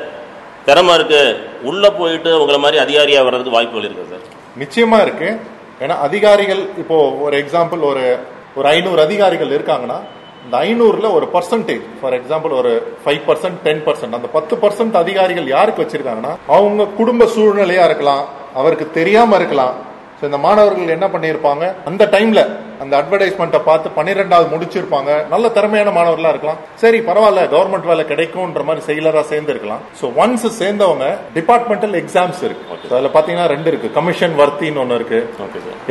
திறமை 0.65 0.93
இருக்கு. 0.93 1.37
உள்ள 1.63 1.91
போயிட்டு 1.91 2.39
உங்களை 2.39 2.59
மாதிரி 2.59 2.83
அதிகாரியா 2.83 3.23
வர்றதுக்கு 3.23 3.51
வாய்ப்புகள் 3.51 3.83
இருக்கு 3.83 4.05
சார்? 4.09 4.21
நிச்சயமா 4.59 5.01
இருக்கு. 5.01 5.39
ஏன்னா 5.81 5.99
அதிகாரிகள் 5.99 6.69
இப்போ 6.77 7.11
ஒரு 7.11 7.45
எக்ஸாம்பிள் 7.45 7.79
ஒரு 7.79 8.17
ஒரு 8.55 8.69
ஐநூறு 8.69 9.01
அதிகாரிகள் 9.01 9.47
இருக்காங்கன்னா 9.47 9.99
இந்த 10.45 10.57
ஐநூறுல 10.57 11.11
ஒரு 11.13 11.29
பர்சன்டேஜ் 11.33 11.81
ஃபார் 12.01 12.13
எக்ஸாம்பிள் 12.13 12.49
ஒரு 12.49 12.95
ஃபைவ் 13.05 13.19
பர்சன்ட் 13.27 13.57
டென் 13.63 13.81
பர்சன்ட் 13.85 14.13
அந்த 14.13 14.27
பத்து 14.27 14.55
பர்சன்ட் 14.55 14.93
அதிகாரிகள் 14.93 15.47
யாருக்கு 15.47 15.83
வச்சிருக்காங்கன்னா 15.83 16.35
அவங்க 16.47 16.85
குடும்ப 16.85 17.25
சூழ்நிலையா 17.25 17.83
இருக்கலாம் 17.83 18.27
அவருக்கு 18.53 18.91
தெரியாம 18.91 19.35
இருக்கலாம் 19.35 19.75
So, 20.19 20.25
இந்த 20.25 20.37
மாணவர்கள் 20.45 20.93
என்ன 20.95 21.07
பண்ணியிருப்பாங்க 21.13 21.63
அந்த 21.89 22.03
டைம்ல 22.13 22.41
அந்த 22.83 22.93
அட்வர்டைஸ்மெண்ட்டை 23.01 23.59
பார்த்து 23.67 23.87
பன்னிரெண்டாவது 23.97 24.47
முடிச்சிருப்பாங்க. 24.53 25.11
நல்ல 25.33 25.45
திறமையான 25.49 25.89
மாணவர்களா 25.97 26.31
இருக்கலாம். 26.33 26.59
சரி 26.81 26.99
பரவாயில்ல 27.09 27.41
கவர்மெண்ட் 27.53 27.87
வேலை 27.91 28.03
கிடைக்கும்ன்ற 28.11 28.63
மாதிரி 28.69 28.81
செயலரா 28.87 29.21
சேர்ந்து 29.31 29.51
இருக்கலாம் 29.53 29.81
ஸோ 29.99 30.05
ஒன்ஸ் 30.23 30.45
சேர்ந்தவங்க 30.61 31.07
டிபார்ட்மெண்டல் 31.37 31.95
எக்ஸாம்ஸ் 32.01 32.41
இருக்கு. 32.47 32.65
So, 32.89 32.93
அதுல 32.97 33.11
பாத்தீங்கன்னா 33.17 33.47
ரெண்டு 33.53 33.71
இருக்கு. 33.71 33.91
கமிஷன் 33.99 34.35
வர்த்தின்னு 34.41 34.81
ஒன்னு 34.83 34.97
இருக்கு. 34.99 35.19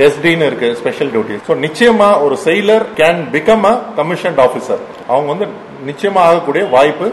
எஸ்டின்னு 0.07 0.49
இருக்கு 0.51 0.71
ஸ்பெஷல் 0.81 1.13
டியூட்டி 1.15 1.39
ஸோ 1.49 1.57
நிச்சயமா 1.67 2.11
ஒரு 2.27 2.39
sailor 2.45 2.87
can 3.03 3.23
become 3.37 3.67
a 3.73 3.75
commissioned 4.01 4.43
officer 4.47 4.83
அவங்க 5.13 5.29
வந்து 5.35 5.49
நிச்சயமா 5.91 6.21
ஆகக்கூடிய 6.29 6.65
வாய்ப்பு 6.77 7.09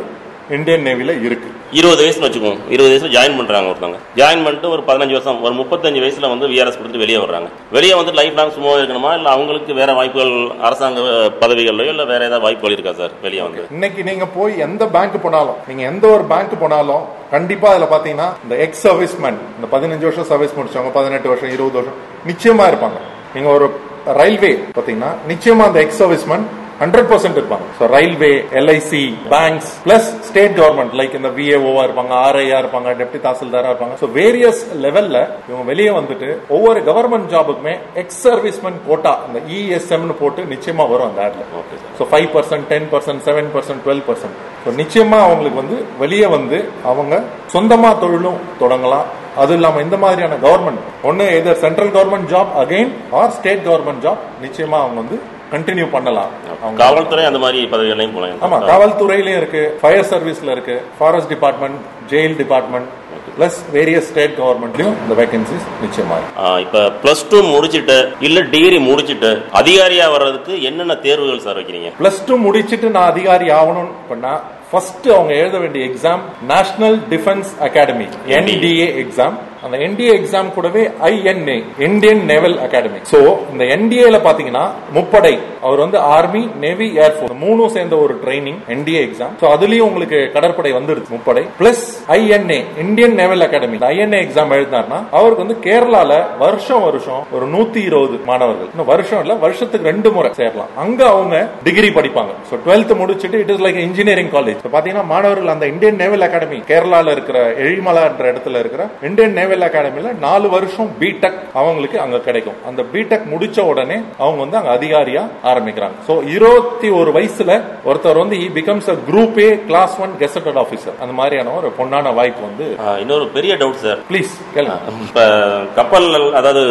இந்தியன் 0.49 0.85
நேவில 0.85 1.23
இருக்கு. 1.23 1.51
இருபது 1.71 2.05
வயசுல 2.05 2.23
வச்சுக்கோங்க. 2.23 2.57
இருபது 2.69 2.95
வயசுல 2.95 3.11
ஜாயின் 3.11 3.37
பண்றாங்க 3.37 3.69
ஒருத்தவங்க. 3.69 3.95
ஜாயின் 4.15 4.43
பண்ணிட்டு 4.43 4.69
ஒரு 4.69 4.81
பதினஞ்சு 4.87 5.11
வருஷம் 5.11 5.41
ஒரு 5.41 5.53
முப்பத்தஞ்சு 5.53 6.01
வயசுல 6.03 6.29
வந்து 6.29 6.47
விஆர்எஸ் 6.47 6.77
கொடுத்துட்டு 6.79 6.97
வெளியே 6.97 7.17
வர்றாங்க. 7.17 7.49
வெளியே 7.71 7.93
வந்து 7.93 8.11
லைஃப் 8.11 8.33
லாங் 8.33 8.51
சும்மா 8.51 8.69
இருக்கணுமா? 8.69 9.15
இல்ல 9.15 9.29
அவங்களுக்கு 9.29 9.73
வேற 9.73 9.93
வாய்ப்புகள் 9.93 10.49
அரசாங்க 10.61 10.99
பதவிகள்லயோ 11.39 11.87
இல்ல 11.87 12.03
வேற 12.03 12.25
ஏதாவது 12.25 12.39
வாய்ப்புகள் 12.39 12.71
இருக்கா 12.71 12.93
சார் 12.93 13.11
வெளியே 13.21 13.41
வந்து. 13.41 13.67
இன்னைக்கு 13.71 14.03
நீங்க 14.03 14.25
போய் 14.25 14.57
எந்த 14.57 14.85
பேங்க் 14.85 15.23
போனாலும் 15.23 15.55
நீங்க 15.67 15.83
எந்த 15.83 16.07
ஒரு 16.07 16.23
பேங்க் 16.23 16.59
போனாலும் 16.59 17.03
கண்டிப்பா 17.31 17.69
அதுல 17.69 17.97
பாத்தீங்கன்னா 17.97 18.33
இந்த 18.43 18.55
எக்ஸ் 18.55 18.87
சர்வீஸ்மேன் 18.87 19.39
இந்த 19.55 19.67
பதினஞ்சு 19.71 19.99
வருஷம் 19.99 20.23
சர்வீஸ் 20.23 20.53
முடிச்சவங்க 20.53 20.91
பதினெட்டு 20.93 21.27
வருஷம் 21.27 21.51
இருபது 21.51 21.79
வருஷம் 21.79 21.99
நிச்சயமா 22.27 22.63
இருப்பாங்க. 22.71 22.99
நீங்க 23.33 23.49
ஒரு 23.49 23.79
ரயில்வே 24.05 24.59
பாத்தீங்கன்னா 24.77 25.11
நிச்சயமா 25.27 25.63
அந்த 25.63 25.79
எக்ஸ் 25.79 26.03
சர்வீஸ்மேன் 26.03 26.43
ஹண்ட்ரட் 26.81 27.07
பர்சன்ட் 27.11 27.37
இருப்பாங்க. 27.39 27.65
So 27.79 27.83
railway 27.95 28.31
LIC 28.59 29.01
banks 29.33 29.71
plus 29.85 30.09
state 30.27 30.55
government 30.59 30.93
like 30.99 31.15
இந்த 31.19 31.29
விஏஓவா 31.37 31.83
இருப்பாங்க 31.87 32.13
ஆர்ஐஆ 32.27 32.57
இருப்பாங்க 32.63 32.89
டெப்டி 33.01 33.21
தாசில்தாரா 33.27 33.71
இருப்பாங்க. 33.71 33.95
ஸோ 34.01 34.09
வேரியஸ் 34.19 34.61
லெவல்ல 34.85 35.17
இவங்க 35.49 35.65
வெளியே 35.71 35.93
வந்துட்டு 35.99 36.29
ஒவ்வொரு 36.57 36.81
கவர்மெண்ட் 36.89 37.29
ஜாபுக்குமே 37.33 37.75
எக்ஸ் 38.03 38.21
சர்வீஸ்மேன் 38.27 38.79
கோட்டா 38.89 39.13
இந்த 39.27 39.41
இஎஸ்எம்னு 39.57 40.17
போட்டு 40.21 40.43
நிச்சயமா 40.53 40.85
வரும் 40.93 41.09
அந்த 41.09 41.21
ஆட்ல 41.27 41.63
so 41.99 42.05
five 42.13 42.29
percent 42.37 42.67
ten 42.73 42.87
percent 42.93 43.23
seven 43.29 43.51
percent 43.57 43.83
twelve 43.87 44.05
percent 44.09 44.37
so 44.65 44.71
நிச்சயமா 44.83 45.19
அவங்களுக்கு 45.27 45.61
வந்து 45.63 45.79
வெளியே 46.03 46.29
வந்து 46.37 46.59
அவங்க 46.91 47.13
சொந்தமா 47.55 47.91
தொழிலும் 48.05 48.39
தொடங்கலாம். 48.63 49.09
அது 49.41 49.53
இல்லாம 49.57 49.81
இந்த 49.83 49.97
மாதிரியான 50.01 50.35
கவர்மெண்ட் 50.43 50.81
ஒன்னு 51.09 51.25
either 51.37 51.61
central 51.63 51.91
government 51.95 52.27
job 52.33 52.51
again 52.63 52.91
or 53.19 53.31
state 53.37 53.63
government 53.67 54.03
job 54.05 54.21
நிச்சயமா 54.43 54.77
அவங்க 54.83 54.97
வந்து 55.03 55.17
கண்டினியூ 55.53 55.85
பண்ணலாம். 55.91 56.31
காவல்துறை 56.79 57.23
அந்த 57.25 57.39
மாதிரி 57.39 57.59
பதவிகளையும் 57.71 58.13
ஆமா 58.15 58.23
போலாம் 58.51 58.69
காவல்துறையிலயும் 58.69 59.39
இருக்கு 59.39 59.63
ஃபயர் 59.81 60.09
சர்வீஸ்ல 60.11 60.51
இருக்கு 60.51 60.75
forest 60.97 61.31
department 61.33 61.79
jail 62.11 62.35
department 62.37 62.89
plus 63.37 63.59
various 63.73 64.07
state 64.09 64.33
கவர்மெண்ட்லயும் 64.37 64.95
இந்த 65.03 65.13
வேகன்சிஸ் 65.19 65.67
நிச்சயமா 65.83 66.17
இப்ப 66.61 66.81
பிளஸ் 67.01 67.23
டூ 67.29 67.37
முடிச்சிட்டு 67.47 67.95
இல்ல 68.21 68.41
டிகிரி 68.51 68.79
முடிச்சிட்டு 68.79 69.31
அதிகாரியா 69.53 70.07
வர்றதுக்கு 70.11 70.55
என்னென்ன 70.63 70.95
தேர்வுகள் 71.05 71.45
சார் 71.45 71.57
வைக்கிறீங்க? 71.59 71.89
பிளஸ் 71.99 72.21
டூ 72.27 72.35
முடிச்சிட்டு 72.39 72.89
நான் 72.89 73.09
அதிகாரி 73.09 73.47
ஆகணும்னு 73.51 73.95
பண்ணா 74.09 74.33
ஃபர்ஸ்ட் 74.69 75.07
அவங்க 75.09 75.33
எழுத 75.35 75.57
வேண்டிய 75.59 75.83
exam 75.89 76.21
national 76.47 76.99
defence 77.09 77.49
academy 77.61 78.07
NDA 78.37 78.87
exam 79.03 79.35
அந்த 79.65 79.75
என்டிஏ 79.87 80.13
எக்ஸாம் 80.19 80.49
கூடவே 80.55 80.83
INA 81.11 81.57
Indian 81.87 82.23
naval 82.31 82.57
academy 82.65 82.99
so 83.11 83.21
இந்த 83.51 83.63
என்டிஏல 83.75 84.17
பாத்தீங்கன்னா 84.27 84.65
முப்படை 84.97 85.33
அவர் 85.65 85.83
வந்து 85.83 85.99
ஆர்மி 86.15 86.41
நேவி 86.63 86.87
ஏர்ஃபோர்ஸ் 87.03 87.37
மூணும் 87.43 87.73
சேர்ந்த 87.75 87.95
ஒரு 88.05 88.13
ட்ரைனிங் 88.23 88.59
என்டிஏ 88.75 89.01
எக்ஸாம் 89.07 89.33
சோ 89.41 89.45
அதுலயும் 89.55 89.87
உங்களுக்கு 89.89 90.19
கடற்படை 90.35 90.71
வந்துருச்சு 90.77 91.11
முப்படை. 91.15 91.43
Plus 91.59 91.83
INA 92.17 92.59
Indian 92.83 93.15
naval 93.21 93.45
academy 93.47 93.77
INA 93.91 94.19
exam 94.25 94.53
எழுதினார்னா 94.57 94.99
அவருக்கு 95.17 95.45
வந்து 95.45 95.57
கேரளால 95.67 96.11
வருஷம் 96.43 96.83
வருஷம் 96.87 97.21
ஒரு 97.35 97.45
நூத்தி 97.53 97.81
இருபது 97.89 98.17
மாணவர்கள். 98.31 98.69
இன்னும் 98.73 98.91
வருஷம் 98.93 99.21
இல்ல 99.23 99.33
வருஷத்துக்கு 99.45 99.89
ரெண்டு 99.91 100.11
முறை 100.17 100.31
சேரலாம். 100.39 100.71
அங்க 100.83 101.01
அவங்க 101.13 101.35
டிகிரி 101.67 101.89
படிப்பாங்க. 101.99 102.33
சோ 102.49 102.53
டுவெல்த் 102.65 102.93
முடிச்சுட்டு 103.01 103.39
it 103.43 103.53
is 103.55 103.63
like 103.65 103.79
engineering 103.87 104.33
college 104.37 104.61
பாத்தீங்கன்னா 104.75 105.05
மாணவர்கள் 105.13 105.53
அந்த 105.55 105.65
இந்தியன் 105.73 105.99
நேவல் 106.03 106.25
அகாடமி 106.29 106.59
கேரளால 106.71 107.11
இருக்கிற 107.17 107.39
எழிமலா 107.65 108.03
என்ற 108.11 108.23
இடத்துல 108.33 108.59
இருக்கிற 108.63 108.83
இந்தியன் 109.09 109.35
நேவல் 109.39 109.51
அகாடமில 109.67 110.11
நாலு 110.19 110.47
வருஷம் 110.49 110.89
பிடெக் 110.99 111.39
அவங்களுக்கு 111.53 111.97
அங்க 111.99 112.17
கிடைக்கும். 112.27 112.57
அந்த 112.69 112.81
பிடெக் 112.93 113.25
முடிச்ச 113.33 113.59
உடனே 113.71 113.97
அவங்க 114.23 114.39
வந்து 114.45 114.57
அங்க 114.59 114.71
அதிகாரியா 114.77 115.23
ஆரம்பிக்கிறாங்க. 115.51 115.95
சோ 116.07 116.13
இருபத்தி 116.35 116.89
ஒரு 116.99 117.11
வயசுல 117.17 117.61
ஒருத்தர் 117.89 118.21
வந்து 118.23 118.37
becomes 118.59 118.89
a 118.93 118.97
group 119.09 119.37
A 119.45 119.49
class 119.69 119.95
one 120.05 120.13
gazetted 120.21 120.59
officer 120.63 120.99
அந்த 121.03 121.13
மாதிரியான 121.19 121.53
ஒரு 121.59 121.71
பொன்னான 121.79 122.13
வாய்ப்பு 122.19 122.43
வந்து 122.49 122.67
இன்னொரு 123.01 123.27
பெரிய 123.37 123.55
டவுட் 123.61 123.81
சார் 123.85 124.01
ப்ளீஸ் 124.11 124.33
கேளுங்க. 124.55 124.77
இப்ப 125.07 125.27
கப்பல் 125.75 126.09
அதாவது 126.41 126.63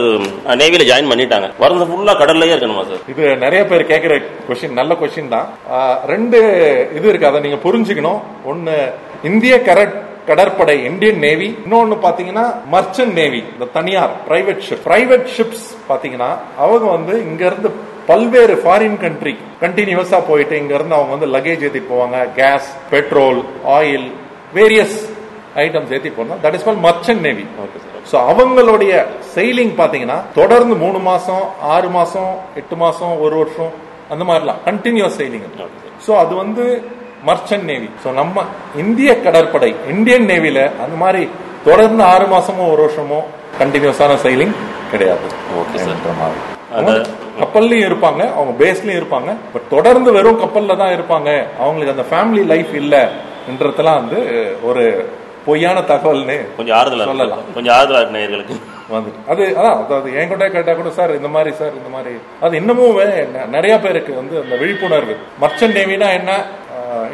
நேவில 0.63 0.89
ஜாயின் 0.91 1.11
பண்ணிட்டாங்க. 1.13 1.49
வரது 1.65 1.89
ஃபுல்லா 1.91 2.15
கடல்லயே 2.23 2.55
இருக்கணுமா 2.55 2.85
சார் 2.91 3.03
இது 3.15 3.37
நிறைய 3.37 3.65
பேர் 3.65 3.91
கேட்கிற 3.91 4.21
கொஸ்டின் 4.49 4.79
நல்ல 4.81 4.97
கொஸ்டின் 5.01 5.35
தான். 5.37 5.49
ரெண்டு 6.13 6.39
இது 6.97 7.09
இருக்கு. 7.09 7.31
அதை 7.31 7.41
நீங்க 7.41 7.59
புரிஞ்சுக்கணும். 7.67 8.21
ஒன்னு 8.53 8.75
இந்திய 9.31 9.55
கரட் 9.67 9.95
கடற்படை 10.27 10.85
இந்தியன் 10.85 11.19
நேவி 11.19 11.57
இன்னொன்னு 11.65 11.97
பாத்தீங்கன்னா 12.03 12.45
மர்ச்சன்ட் 12.73 13.13
நேவி 13.13 13.41
இந்த 13.53 13.65
தனியார் 13.73 14.13
பிரைவேட் 14.29 14.63
ஷிப் 14.69 14.85
பிரைவேட் 14.85 15.27
ஷிப்ஸ் 15.37 15.67
பாத்தீங்கன்னா 15.89 16.31
அவங்க 16.59 16.87
வந்து 16.91 17.25
இங்க 17.25 17.47
இருந்து 17.47 17.71
பல்வேறு 18.07 18.55
ஃபாரின் 18.55 18.99
கண்ட்ரி 19.01 19.35
கண்டினியூஸா 19.61 20.27
போயிட்டு 20.29 20.57
இங்க 20.57 20.75
இருந்து 20.75 20.95
அவங்க 20.95 21.13
வந்து 21.17 21.27
லக்கேஜ் 21.27 21.65
ஏத்தி 21.65 21.79
போவாங்க. 21.79 22.33
Gas 22.35 22.69
petrol 22.91 23.41
oil 23.69 24.07
various 24.55 24.97
items 25.57 25.93
ஏத்தி 25.93 26.11
போனா 26.11 26.35
that 26.43 26.55
is 26.55 26.65
call 26.65 26.81
merchant 26.83 27.21
navy 27.21 27.45
so 28.13 28.17
அவங்களுடைய 28.31 28.93
செயலிங் 29.35 29.75
பாத்தீங்கன்னா 29.77 30.19
தொடர்ந்து 30.35 30.75
மூணு 30.75 30.99
மாசம் 30.99 31.45
ஆறு 31.61 31.89
மாசம் 31.89 32.33
எட்டு 32.55 32.77
மாசம் 32.77 33.21
ஒரு 33.21 33.37
வருஷம் 33.37 33.73
அந்த 34.11 34.25
மாதிரிலாம் 34.25 34.61
கண்டினியூஸ் 34.65 35.19
செயலிங் 35.21 35.47
சோ 36.07 36.11
அது 36.17 36.35
வந்து 36.35 36.65
மர்ச்சன்ட் 37.27 37.69
நேவி 37.71 37.89
சோ 38.05 38.13
நம்ம 38.13 38.45
இந்திய 38.77 39.21
கடற்படை 39.21 39.75
இந்தியன் 39.89 40.27
நேவில 40.27 40.59
அந்த 40.85 40.97
மாதிரி 40.97 41.23
தொடர்ந்து 41.65 42.03
ஆறு 42.05 42.27
மாசமோ 42.27 42.71
ஒரு 42.71 42.83
வருஷமோ 42.85 43.21
கண்டினியூஸான 43.61 44.13
செயலிங் 44.25 44.55
கிடையாது. 44.91 45.27
என்ற 45.75 46.13
மாதிரி. 46.21 46.41
கப்பல்லயும் 47.41 47.89
இருப்பாங்க 47.89 48.23
அவங்க 48.37 48.53
பேஸ்லயும் 48.65 49.01
இருப்பாங்க 49.01 49.31
பட் 49.53 49.69
தொடர்ந்து 49.71 50.13
வெறும் 50.13 50.41
கப்பல்ல 50.41 50.77
தான் 50.77 50.95
இருப்பாங்க. 50.97 51.31
அவங்களுக்கு 51.59 51.95
அந்த 51.97 52.07
ஃபேமிலி 52.11 52.45
லைஃப் 52.53 52.73
இல்லன்றதெல்லாம் 52.83 54.01
வந்து 54.03 54.19
ஒரு 54.63 54.83
பொய்யான 55.47 55.79
தகவல்னு 55.81 56.37
கொஞ்சம் 56.57 56.77
ஆறுதலா 56.79 57.05
சொல்லலாம். 57.05 57.47
கொஞ்சம் 57.55 57.75
ஆறுதலா 57.79 58.01
நேயர்களுக்கு. 58.17 58.57
வந்துட்டு. 58.93 59.21
அது 59.29 59.43
அதான் 59.59 59.77
அதாவது 59.85 60.09
என் 60.21 60.29
கூட 60.29 60.49
கேட்டா 60.49 60.73
கூட 60.73 60.91
சார் 60.91 61.17
இந்த 61.17 61.29
மாதிரி 61.29 61.53
சார் 61.61 61.73
இந்த 61.79 61.91
மாதிரி. 61.93 62.15
அது 62.41 62.57
இன்னமும் 62.57 62.99
நிறைய 63.57 63.75
பேருக்கு 63.79 64.13
வந்து 64.15 64.35
அந்த 64.43 64.57
விழிப்புணர்வு. 64.57 65.15
மர்ச்சன்ட் 65.43 65.77
நேவினா 65.79 66.09
என்ன? 66.19 66.33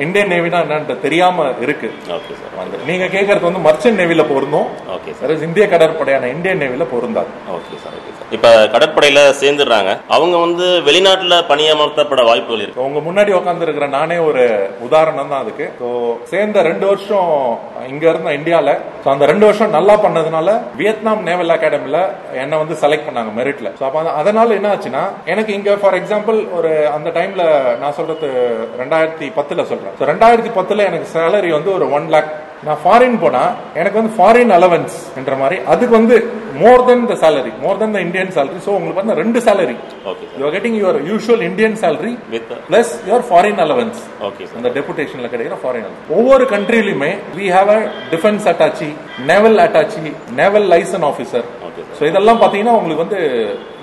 இந்தியன் 0.06 0.32
நேவினா 0.34 0.58
என்னன்ட்டு 0.64 0.96
தெரியாம 1.06 1.46
இருக்கு. 1.64 1.88
ஓகே 2.16 2.34
சார் 2.40 2.54
வந்து 2.60 2.84
நீங்க 2.90 3.06
கேட்கறது 3.16 3.48
வந்து 3.48 3.64
மர்ச்சன்ட் 3.68 4.00
நேவில 4.02 4.24
பொருந்தும். 4.32 4.68
ஓகே 4.96 5.14
சார் 5.20 5.46
இந்திய 5.48 5.66
கடற்படையான 5.74 6.30
இந்தியன் 6.36 6.62
நேவில 6.64 6.86
பொருந்தாது. 6.94 7.32
ஓகே 7.56 7.76
சார் 7.84 7.96
ஓகே 7.98 8.12
சார் 8.12 8.16
இப்ப 8.36 8.48
கடற்படையில 8.72 9.20
சேர்ந்துடுறாங்க. 9.40 9.90
அவங்க 10.14 10.36
வந்து 10.44 10.66
வெளிநாட்டுல 10.88 11.34
பணியமர்த்தப்பட 11.50 12.22
வாய்ப்புகள் 12.30 12.62
இருக்கு. 12.64 12.84
உங்க 12.88 13.00
முன்னாடி 13.06 13.30
உட்கார்ந்து 13.38 13.66
இருக்கிற 13.66 13.86
நானே 13.98 14.16
ஒரு 14.28 14.42
உதாரணம் 14.86 15.30
தான் 15.32 15.42
அதுக்கு. 15.44 15.66
ஸோ 15.80 15.88
சேர்ந்த 16.32 16.62
ரெண்டு 16.68 16.84
வருஷம் 16.90 17.30
இங்க 17.92 18.04
இருந்த 18.10 18.32
இந்தியால 18.38 18.74
ஸோ 19.04 19.08
அந்த 19.14 19.26
ரெண்டு 19.32 19.46
வருஷம் 19.48 19.74
நல்லா 19.76 19.94
பண்ணதுனால 20.04 20.56
வியட்நாம் 20.80 21.24
நேவல் 21.28 21.54
அகாடமில 21.56 22.00
என்னை 22.42 22.58
வந்து 22.62 22.76
செலக்ட் 22.82 23.08
பண்ணாங்க 23.08 23.32
மெரிட்ல 23.38 23.70
ஸோ 23.78 23.84
அப்ப 23.88 24.14
அதனால 24.22 24.54
என்ன 24.58 24.70
ஆச்சுன்னா 24.74 25.04
எனக்கு 25.34 25.52
இங்க 25.58 25.78
ஃபார் 25.82 25.98
எக்ஸாம்பிள் 26.00 26.38
ஒரு 26.58 26.72
அந்த 26.96 27.08
டைம்ல 27.18 27.44
நான் 27.84 27.96
சொல்றது 28.00 28.28
ரெண்டாயிரத்தி 28.82 29.28
பத்துல 29.38 29.64
சொல்றேன். 29.72 29.87
ஸோ 29.96 30.04
ரெண்டாயிரத்தி 30.12 30.52
பத்துல 30.58 30.86
எனக்கு 30.90 31.08
சேலரி 31.14 31.50
வந்து 31.56 31.72
ஒரு 31.78 31.88
ஒன் 31.96 32.06
லேக் 32.14 32.30
நான் 32.66 32.80
ஃபாரின் 32.82 33.18
போனா 33.22 33.42
எனக்கு 33.78 33.98
வந்து 33.98 34.12
ஃபாரின் 34.16 34.52
அலவன்ஸ் 34.54 34.94
என்ற 35.18 35.32
மாதிரி 35.40 35.56
அதுக்கு 35.72 35.94
வந்து 35.96 36.16
more 36.62 36.82
than 36.88 37.04
the 37.10 37.14
salary 37.20 37.52
more 37.64 37.78
than 37.80 37.94
the 37.96 38.00
Indian 38.06 38.32
salary. 38.38 38.58
So 38.64 38.70
உங்களுக்கு 38.76 39.00
வந்து 39.00 39.14
ரெண்டு 39.20 39.40
salary. 39.48 39.76
Okay 40.10 40.24
sir 40.24 40.38
you 40.38 40.44
are 40.46 40.54
getting 40.56 40.78
your 40.80 40.98
usual 41.10 41.44
Indian 41.48 41.76
salary 41.82 42.12
with 42.32 42.50
plus 42.68 42.90
your 43.08 43.24
foreign 43.28 43.60
allowance 43.66 44.00
okay 44.28 44.46
அந்த 44.58 44.70
டெபுடேஷன்ல 44.78 45.30
கிடைக்கிற 45.34 45.58
ஃபாரின் 45.62 45.86
ஒவ்வொரு 46.16 46.46
கண்ட்ரிலுமே 46.54 47.10
we 47.38 47.46
have 47.56 47.70
a 47.76 47.78
defence 48.14 48.48
attache 48.52 48.88
naval 49.30 49.58
attache 49.66 50.02
naval 50.40 50.68
liaison 50.74 51.06
officer 51.10 51.46
so 51.98 52.04
இதெல்லாம் 52.10 52.40
பார்த்தீங்கன்னா 52.42 52.76
உங்களுக்கு 52.78 53.04
வந்து 53.04 53.20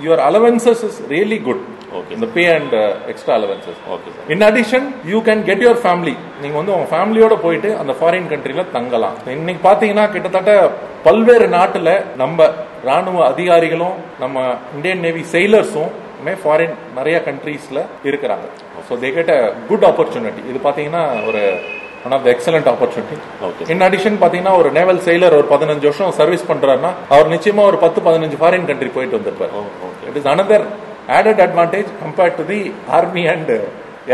your 0.05 0.23
allowances 0.27 0.83
is 0.89 0.99
really 1.13 1.39
good 1.47 1.63
okay 1.97 2.13
இந்த 2.17 2.27
pay 2.37 2.45
and 2.57 2.75
extra 3.11 3.33
allowances 3.39 3.81
okay 3.95 4.13
sir 4.15 4.31
in 4.35 4.45
addition 4.49 4.87
you 5.13 5.19
can 5.27 5.43
get 5.49 5.63
your 5.65 5.81
family 5.85 6.15
நீங்க 6.43 6.55
வந்து 6.61 6.73
உங்க 6.77 6.87
ஃபேமிலியோட 6.93 7.37
போயிட்டு 7.45 7.71
அந்த 7.81 7.95
ஃபாரின் 7.99 8.29
கண்ட்ரில 8.31 8.65
தங்கலாம். 8.77 9.15
இன்னைக்கு 9.37 9.63
பாத்தீங்கன்னா 9.69 10.05
கிட்டத்தட்ட 10.15 10.53
பல்வேறு 11.07 11.47
நாட்டுல 11.57 11.89
நம்ம 12.23 12.49
ராணுவ 12.89 13.21
அதிகாரிகளும் 13.33 13.95
நம்ம 14.23 14.43
இந்தியன் 14.77 15.05
நேவி 15.05 15.23
செயலர்ஸும் 15.35 15.93
ஃபாரின் 16.43 16.75
நிறைய 16.97 17.17
கண்ட்ரீஸ்ல 17.25 17.79
இருக்கிறாங்க. 18.09 18.45
So 18.87 18.93
they 19.01 19.09
get 19.17 19.33
a 19.37 19.41
good 19.69 19.85
opportunity 19.89 20.41
இது 20.51 20.59
பாத்தீங்கன்னா 20.67 21.03
ஒரு 21.29 21.41
one 22.07 22.13
of 22.15 22.23
the 22.25 22.29
excellent 22.33 22.67
opportunity 22.71 23.17
okay 23.47 23.67
in 23.73 23.83
addition 23.87 24.17
பாத்தீங்கன்னா 24.23 24.53
ஒரு 24.61 24.69
நேவல் 24.77 25.03
செயலர் 25.07 25.35
ஒரு 25.39 25.47
பதினஞ்சு 25.53 25.87
வருஷம் 25.89 26.15
சர்வீஸ் 26.19 26.49
பண்றாருன்னா 26.51 26.91
அவர் 27.15 27.31
நிச்சயமா 27.35 27.63
ஒரு 27.71 27.79
பத்து 27.85 28.01
பதினஞ்சு 28.07 28.39
ஃபாரின் 28.41 28.67
கண்ட்ரி 28.69 28.89
போயிட்டு 28.97 29.17
வந்திருப்பாரு. 29.19 29.63
It 30.09 30.19
is 30.21 30.29
another 30.33 30.65
added 31.09 31.43
advantage 31.45 31.91
compared 32.01 32.37
to 32.37 32.45
the 32.45 32.61
army 32.91 33.25
and 33.27 33.53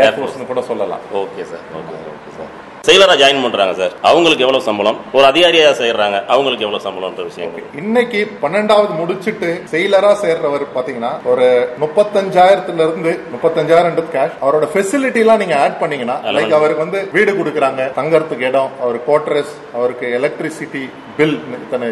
ஏர்ஃபோர்ஸ்னு 0.00 0.50
கூட 0.50 0.60
சொல்லலாம். 0.62 1.02
Okay 1.20 1.42
sir 1.48 1.64
okay 1.78 1.94
sir 1.94 2.12
okay 2.14 2.30
sir 2.36 2.52
செயலரா 2.84 3.14
join 3.20 3.42
பண்றாங்க 3.44 3.74
சார் 3.80 3.92
அவங்களுக்கு 4.02 4.44
எவ்வளவு 4.44 4.64
சம்பளம்? 4.68 4.96
ஒரு 5.16 5.24
அதிகாரியா 5.28 5.68
செய்யறாங்க 5.80 6.16
அவங்களுக்கு 6.28 6.64
எவ்வளவு 6.66 6.84
சம்பளம்ன்ற 6.86 7.24
விஷயம் 7.28 7.52
இன்னைக்கு 7.80 8.20
பன்னெண்டாவது 8.42 8.92
முடிச்சிட்டு 9.00 9.50
செயலரா 9.72 10.10
சேர்றவர் 10.22 10.64
பாத்தீங்கன்னா 10.74 11.12
ஒரு 11.24 11.46
முப்பத்தஞ்சாயிரத்துல 11.82 12.86
இருந்து 12.86 13.12
முப்பத்தஞ்சாயிரம் 13.34 14.10
கேஷ் 14.16 14.34
அவரோட 14.42 14.68
ஃபெசிலிட்டி 14.72 15.22
எல்லாம் 15.24 15.40
நீங்க 15.42 15.56
ஆட் 15.60 15.78
பண்ணீங்கன்னா 15.82 16.16
லைக் 16.36 16.56
அவருக்கு 16.58 16.84
வந்து 16.86 17.02
வீடு 17.12 17.34
கொடுக்குறாங்க 17.38 17.86
தங்கறதுக்கு 18.00 18.48
இடம் 18.50 18.72
அவர் 18.82 18.98
குவார்டர்ஸ் 19.06 19.54
அவருக்கு 19.76 20.08
எலக்ட்ரிசிட்டி 20.18 20.84
பில் 21.16 21.38
இத்தனை 21.58 21.90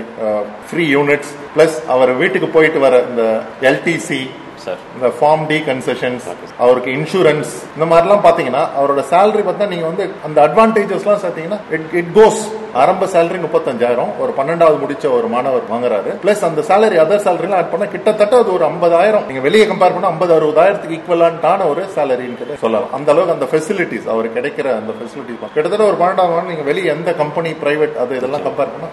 ஃப்ரீ 0.69 0.87
யூனிட்ஸ் 0.97 1.33
பிளஸ் 1.55 1.79
அவர் 1.89 2.13
வீட்டுக்கு 2.17 2.51
போயிட்டு 2.51 2.81
வர 2.81 3.03
இந்த 3.11 3.25
எல்டிசி 3.71 4.21
சார் 4.65 4.81
இந்த 4.97 5.09
ஃபார்ம் 5.19 5.45
டி 5.51 5.59
கன்செஷன்ஸ் 5.69 6.27
அவருக்கு 6.65 6.91
இன்சூரன்ஸ் 6.99 7.53
இந்த 7.77 7.87
மாதிரிலாம் 7.93 8.25
பாத்தீங்கன்னா 8.27 8.63
அவரோட 8.79 9.03
சேலரி 9.13 9.45
பார்த்தா 9.49 9.71
நீங்க 9.73 9.87
வந்து 9.91 10.07
அந்த 10.29 10.39
அட்வான்டேஜஸ்லாம் 10.47 11.23
சேர்த்தீங்கன்னா 11.25 11.61
இட் 11.77 11.95
இட் 12.01 12.13
கோஸ் 12.19 12.41
ஆரம்ப 12.83 13.07
சேலரி 13.13 13.39
முப்பத்தஞ்சாயிரம் 13.45 14.11
ஒரு 14.23 14.33
பன்னெண்டாவது 14.39 14.77
முடிச்ச 14.83 15.05
ஒரு 15.17 15.29
மாணவர் 15.35 15.65
வாங்குறாரு. 15.73 16.11
பிளஸ் 16.25 16.45
அந்த 16.49 16.61
சேலரி 16.69 16.99
அதர் 17.05 17.25
சேலரிலாம் 17.25 17.61
ஆட் 17.61 17.73
பண்ணா 17.73 17.87
கிட்டத்தட்ட 17.95 18.35
அது 18.43 18.51
ஒரு 18.57 18.65
ஐம்பதாயிரம். 18.69 19.25
நீங்க 19.29 19.43
வெளியே 19.47 19.65
கம்பேர் 19.71 19.95
பண்ணா 19.97 20.13
ஐம்பது 20.15 20.33
அறுபதாயிரத்துக்கு 20.37 20.97
ஈக்குவலான 20.99 21.67
ஒரு 21.73 21.85
சேலரின்னு 21.97 22.61
சொல்லலாம். 22.65 22.93
அந்த 22.99 23.11
அளவுக்கு 23.15 23.37
அந்த 23.37 23.49
ஃபெசிலிட்டிஸ் 23.53 24.09
அவர் 24.15 24.29
கிடைக்கிற 24.39 24.69
அந்த 24.81 24.95
ஃபெசிலிட்டிஸ் 25.01 25.43
கிட்டத்தட்ட 25.57 25.85
ஒரு 25.91 25.99
பன்னெண்டாவது 26.03 26.53
நீங்க 26.53 26.67
வெளியே 26.71 26.95
எந்த 26.97 27.13
கம்பெனி 27.23 27.53
பிரைவேட் 27.65 28.01
அது 28.05 28.19
இதெல்லாம் 28.21 28.47
கம்பேர் 28.49 28.73
பண்ணா 28.77 28.91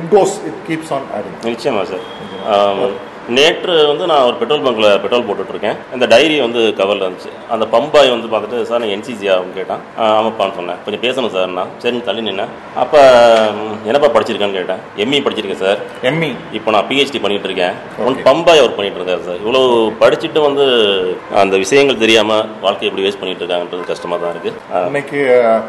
it 0.00 0.10
goes 0.16 0.36
it 0.50 0.60
keeps 0.70 0.92
on 0.98 1.08
adding 1.18 1.38
நிச்சயமா 1.50 1.84
சார் 1.92 2.04
நேற்று 3.30 3.86
வந்து 3.86 4.06
நான் 4.06 4.22
ஒரு 4.22 4.34
பெட்ரோல் 4.34 4.62
பங்க்ல 4.62 5.00
பெட்ரோல் 5.00 5.24
போட்டுட்டு 5.24 5.48
இருக்கேன் 5.48 5.76
இந்த 5.92 6.06
டைரி 6.06 6.40
வந்து 6.40 6.58
கவர்ல 6.58 7.06
இருந்துச்சு. 7.06 7.50
அந்த 7.50 7.66
பம்பாய் 7.66 8.10
வந்து 8.10 8.36
பார்த்துட்டு 8.36 8.62
சார் 8.62 8.78
நான் 8.78 8.88
என்சிசி 8.88 9.32
ஆகும் 9.32 9.54
கேட்டான். 9.54 9.80
"ஆ, 9.98 10.20
ஆமாப்பான்னு 10.20 10.54
சொன்னேன். 10.54 10.76
கொஞ்சம் 10.84 11.00
பேசணும் 11.00 11.32
சார். 11.32 11.48
நான் 11.48 11.66
சரின்னு 11.82 12.02
தள்ளி 12.02 12.30
நின்னேன் 12.30 12.48
அப்போ 12.76 12.98
என்னப்பா 13.84 14.06
படிச்சிருக்கேன்னு 14.06 14.52
கேட்டேன். 14.52 14.76
எம்இ 14.96 15.26
படிச்சிருக்கேன் 15.26 15.64
சார். 15.64 15.78
எம்இ 16.02 16.34
இப்போ 16.52 16.70
நான் 16.70 16.84
பிஹெச்டி 16.88 17.20
பண்ணிட்டு 17.20 17.48
இருக்கேன் 17.48 17.72
ஒன் 18.06 18.22
பம்பாய் 18.22 18.60
ஒர்க் 18.60 18.76
பண்ணிட்டு 18.76 19.00
இருக்காரு 19.00 19.24
சார். 19.24 19.34
இவ்வளோ 19.34 19.60
படிச்சுட்டு 20.00 20.40
வந்து 20.42 20.64
அந்த 21.34 21.56
விஷயங்கள் 21.56 21.98
தெரியாம 21.98 22.44
வாழ்க்கையை 22.60 22.98
எப்படி 22.98 23.08
வேஸ்ட் 23.08 23.20
பண்ணிட்டு 23.20 23.44
இருக்காங்கன்றது 23.44 23.86
கஷ்டமா 23.86 24.16
தான் 24.16 24.30
இருக்கு. 24.30 24.52
ஆ, 24.74 24.84
இன்னைக்கு 24.84 25.18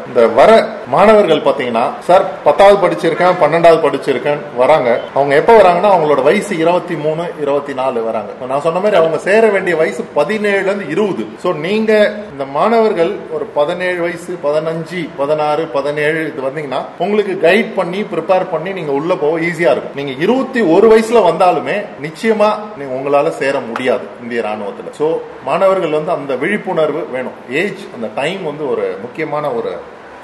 இந்த 0.06 0.26
வர 0.26 0.66
மாணவர்கள் 0.86 1.40
பாத்தீங்கன்னா 1.40 1.98
சார் 1.98 2.42
பத்தாவது 2.42 2.88
படிச்சிருக்கேன் 2.88 3.34
பன்னெண்டாவது 3.40 3.82
படிச்சிருக்கேன் 3.82 4.38
வராங்க. 4.56 5.00
அவங்க 5.14 5.34
எப்ப 5.34 5.56
வராங்கன்னா 5.56 5.92
அவங்களோட 5.96 6.22
வயசு 6.22 6.58
இருபத்தி 6.58 6.94
மூணு 6.94 7.22
இருபத்தி 7.22 7.50
இருபத்தி 7.52 7.74
நாலு 7.80 7.98
வராங்க. 8.08 8.30
நான் 8.50 8.62
சொன்ன 8.66 8.80
மாதிரி 8.82 8.96
அவங்க 9.00 9.18
சேர 9.26 9.42
வேண்டிய 9.54 9.74
வயசு 9.80 10.02
பதினேழுல 10.18 10.68
இருந்து 10.68 10.86
இருபது. 10.94 11.24
சோ 11.42 11.48
நீங்க 11.66 11.92
இந்த 12.32 12.44
மாணவர்கள் 12.56 13.12
ஒரு 13.36 13.44
பதினேழு 13.56 14.00
வயசு 14.04 14.32
பதினஞ்சு 14.46 15.00
பதினாறு 15.20 15.62
பதினேழு 15.76 16.20
இது 16.30 16.46
வந்தீங்கன்னா 16.46 16.80
உங்களுக்கு 17.04 17.34
கைட் 17.46 17.70
பண்ணி 17.78 18.00
ப்ரிப்பேர் 18.12 18.46
பண்ணி 18.54 18.72
நீங்க 18.78 18.92
உள்ள 18.98 19.14
போக 19.24 19.40
ஈஸியா 19.48 19.72
இருக்கும். 19.74 19.96
நீங்க 20.00 20.14
இருபத்தி 20.24 20.62
ஒரு 20.74 20.88
வயசுல 20.92 21.22
வந்தாலுமே 21.30 21.76
நிச்சயமா 22.06 22.50
நீங்க 22.78 22.92
உங்களால 22.98 23.34
சேர 23.42 23.54
முடியாது 23.70 24.06
இந்திய 24.22 24.42
ராணுவத்துல. 24.48 24.94
சோ 25.00 25.08
மாணவர்கள் 25.50 25.96
வந்து 25.98 26.12
அந்த 26.16 26.32
விழிப்புணர்வு 26.44 27.04
வேணும். 27.16 27.36
ஏஜ் 27.62 27.84
அந்த 27.96 28.10
டைம் 28.20 28.42
வந்து 28.50 28.66
ஒரு 28.74 28.86
முக்கியமான 29.04 29.52
ஒரு 29.60 29.72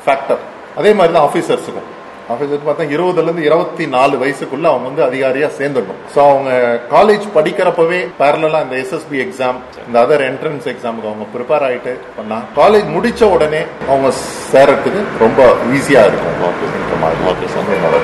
ஃபேக்டர் 0.07 0.43
அதே 0.81 0.91
மாதிரி 0.99 1.13
தான் 1.19 1.29
ஆஃபீஸர்ஸுக்கும் 1.29 1.89
ஆஃபீஸர் 2.33 2.67
பார்த்தா 2.69 2.87
இருபதுல 2.95 3.27
இருந்து 3.29 3.47
இருபத்தி 3.49 3.85
நாலு 3.97 4.15
வயசுக்குள்ள 4.23 4.67
அவங்க 4.73 4.87
வந்து 4.91 5.05
அதிகாரியா 5.09 5.49
சேர்ந்துடணும். 5.59 6.01
ஸோ 6.15 6.21
அவங்க 6.33 6.51
காலேஜ் 6.95 7.27
படிக்கிறப்பவே 7.37 8.01
பேரலா 8.21 8.61
இந்த 8.67 8.77
எஸ்எஸ்பி 8.83 9.19
எக்ஸாம் 9.27 9.59
இந்த 9.87 9.97
அதர் 10.05 10.25
என்ட்ரன்ஸ் 10.31 10.69
எக்ஸாமுக்கு 10.75 11.11
அவங்க 11.13 11.27
ப்ரிப்பேர் 11.35 11.67
ஆயிட்டு 11.69 11.95
பண்ணா 12.19 12.41
காலேஜ் 12.61 12.89
முடிச்ச 12.97 13.31
உடனே 13.37 13.63
அவங்க 13.91 14.11
சேரத்துக்கு 14.53 15.03
ரொம்ப 15.25 15.51
ஈஸியா 15.79 16.05
இருக்கும். 16.11 16.37
மாதிரி 17.05 17.21
ஓகே 17.31 17.49
சார் 17.55 17.75
என்னோட 17.77 17.99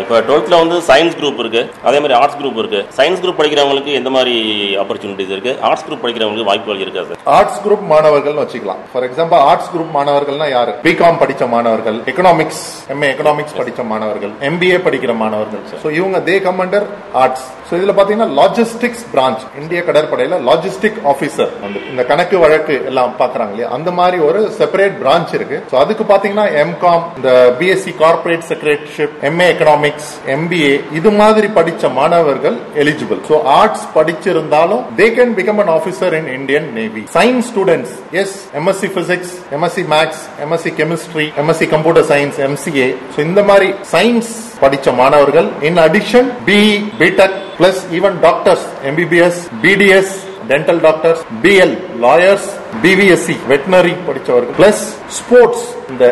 இப்போ 0.00 0.16
டுவெல்த்தில் 0.28 0.60
வந்து 0.60 0.76
சயின்ஸ் 0.88 1.16
குரூப் 1.18 1.38
இருக்கு. 1.42 1.60
அதே 1.88 1.98
மாதிரி 2.02 2.14
ஆர்ட்ஸ் 2.20 2.38
குரூப் 2.38 2.58
இருக்கு. 2.62 2.80
சயின்ஸ் 2.96 3.20
குரூப் 3.22 3.38
படிக்கிறவங்களுக்கு 3.40 3.92
எந்த 3.98 4.10
மாதிரி 4.16 4.34
ஆப்பர்ச்சுனிட்டிஸ் 4.82 5.32
இருக்கு? 5.34 5.52
ஆர்ட்ஸ் 5.68 5.84
குரூப் 5.88 6.02
படிக்கிறவங்களுக்கு 6.04 6.48
வாய்ப்புகள் 6.50 6.82
இருக்கா 6.84 7.02
சார் 7.10 7.20
ஆர்ட்ஸ் 7.36 7.60
குரூப் 7.66 7.84
மாணவர்கள் 7.92 8.40
வச்சுக்கலாம். 8.40 8.80
ஃபார் 8.92 9.06
எக்ஸாம்பிள் 9.08 9.44
ஆர்ட்ஸ் 9.50 9.70
குரூப் 9.74 9.92
மாணவர்கள்னா 9.98 10.48
யாரு? 10.56 10.74
பிகாம் 10.86 11.20
படிச்ச 11.22 11.48
மாணவர்கள் 11.54 11.98
எக்கனாமிக்ஸ் 12.12 12.64
எம்ஏ 12.94 13.10
எக்கனாமிக்ஸ் 13.14 13.56
படிச்ச 13.60 13.86
மாணவர்கள் 13.92 14.34
எம்பிஏ 14.50 14.80
படிக்கிற 14.88 15.14
மாணவர்கள். 15.22 15.62
சோ 15.84 15.90
இவங்க 16.00 16.18
they 16.30 16.36
come 16.48 16.62
under 16.66 16.88
arts 17.22 17.46
so 17.68 17.76
இதில் 17.78 17.92
பார்த்தீங்கன்னா 17.92 18.30
லாஜிஸ்டிக்ஸ் 18.38 19.04
பிரான்ச் 19.12 19.42
இந்திய 19.60 19.80
கடற்படையில் 19.88 20.36
லாஜிஸ்டிக் 20.48 20.98
ஆஃபீஸர் 21.12 21.50
வந்து 21.64 21.80
இந்த 21.90 22.02
கணக்கு 22.10 22.36
வழக்கு 22.44 22.74
எல்லாம் 22.90 23.12
பார்க்குறாங்க 23.18 23.52
இல்லையா? 23.54 23.70
அந்த 23.76 23.90
மாதிரி 23.98 24.18
ஒரு 24.28 24.40
செப்பரேட் 24.58 24.94
பிரான்ச் 25.02 25.32
இருக்கு. 25.38 25.58
ஸோ 25.70 25.76
அதுக்கு 25.82 26.04
பார்த்தீங்கன்னா 26.10 26.46
எம்காம் 26.62 27.04
இந்த 27.18 27.30
BSc 27.58 27.92
corporate 28.02 28.46
secretaryship 28.50 29.16
MA 29.28 29.48
economics 29.54 30.10
MBA 30.34 30.72
இது 30.98 31.12
மாதிரி 31.20 31.50
படித்த 31.58 31.90
மாணவர்கள் 31.98 32.56
எலிஜிபிள் 32.82 33.20
ஸோ 33.28 33.38
ஆர்ட்ஸ் 33.58 33.84
படிச்சிருந்தாலும் 33.96 34.82
they 34.98 35.08
can 35.16 35.34
become 35.38 35.60
an 35.64 35.72
officer 35.76 36.16
in 36.20 36.30
Indian 36.38 36.68
navy 36.78 37.02
science 37.16 37.48
students 37.50 37.94
is 38.22 38.36
MSc 38.60 38.90
physics 38.96 39.34
MSc 39.56 39.84
maths 39.94 40.22
MSc 40.46 40.72
chemistry 40.80 41.26
MSc 41.42 41.68
computer 41.74 42.08
science 42.12 42.38
MCA 42.48 42.88
so 43.14 43.20
இந்த 43.28 43.42
மாதிரி 43.50 43.70
science 43.92 44.32
படிச்ச 44.62 44.94
மாணவர்கள் 45.00 45.50
in 45.68 45.80
addition 45.84 46.30
BE 46.46 46.70
BTech 47.00 47.36
plus 47.58 47.80
even 47.98 48.18
doctors 48.20 48.66
MBBS 48.84 49.40
BDS 49.62 50.14
dental 50.50 50.80
doctors 50.80 51.22
BL 51.42 51.74
lawyers 52.00 52.48
BVSc 52.82 53.36
veterinary 53.48 53.94
படிச்சவர்கள் 54.08 54.58
plus 54.60 54.84
sports 55.18 55.66
இந்த 55.90 56.04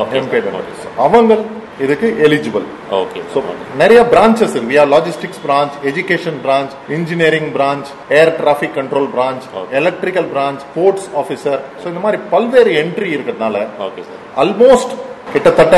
Okay. 0.00 0.20
அவங்க 0.98 1.34
இதுக்கு 1.84 2.08
eligible 2.26 2.64
okay 2.92 3.20
so 3.32 3.38
நிறைய 3.76 4.00
branches 4.12 4.54
இருக்கு. 4.54 4.70
We 4.70 4.76
are 4.82 4.88
logistics 4.88 5.40
branch 5.44 5.74
education 5.90 6.38
branch 6.44 6.72
engineering 6.96 7.50
branch 7.56 7.88
air 8.18 8.30
traffic 8.40 8.74
control 8.78 9.08
branch 9.14 9.44
electrical 9.80 10.28
branch 10.34 10.62
sports 10.66 11.06
officer 11.22 11.60
so 11.80 11.86
இந்த 11.92 12.02
மாதிரி 12.04 12.20
பல்வேறு 12.30 12.72
entry 12.82 13.10
இருக்கிறதுனால 13.16 13.62
okay 13.86 14.04
sir 14.08 14.20
almost 14.36 14.92
கிட்டத்தட்ட 15.32 15.76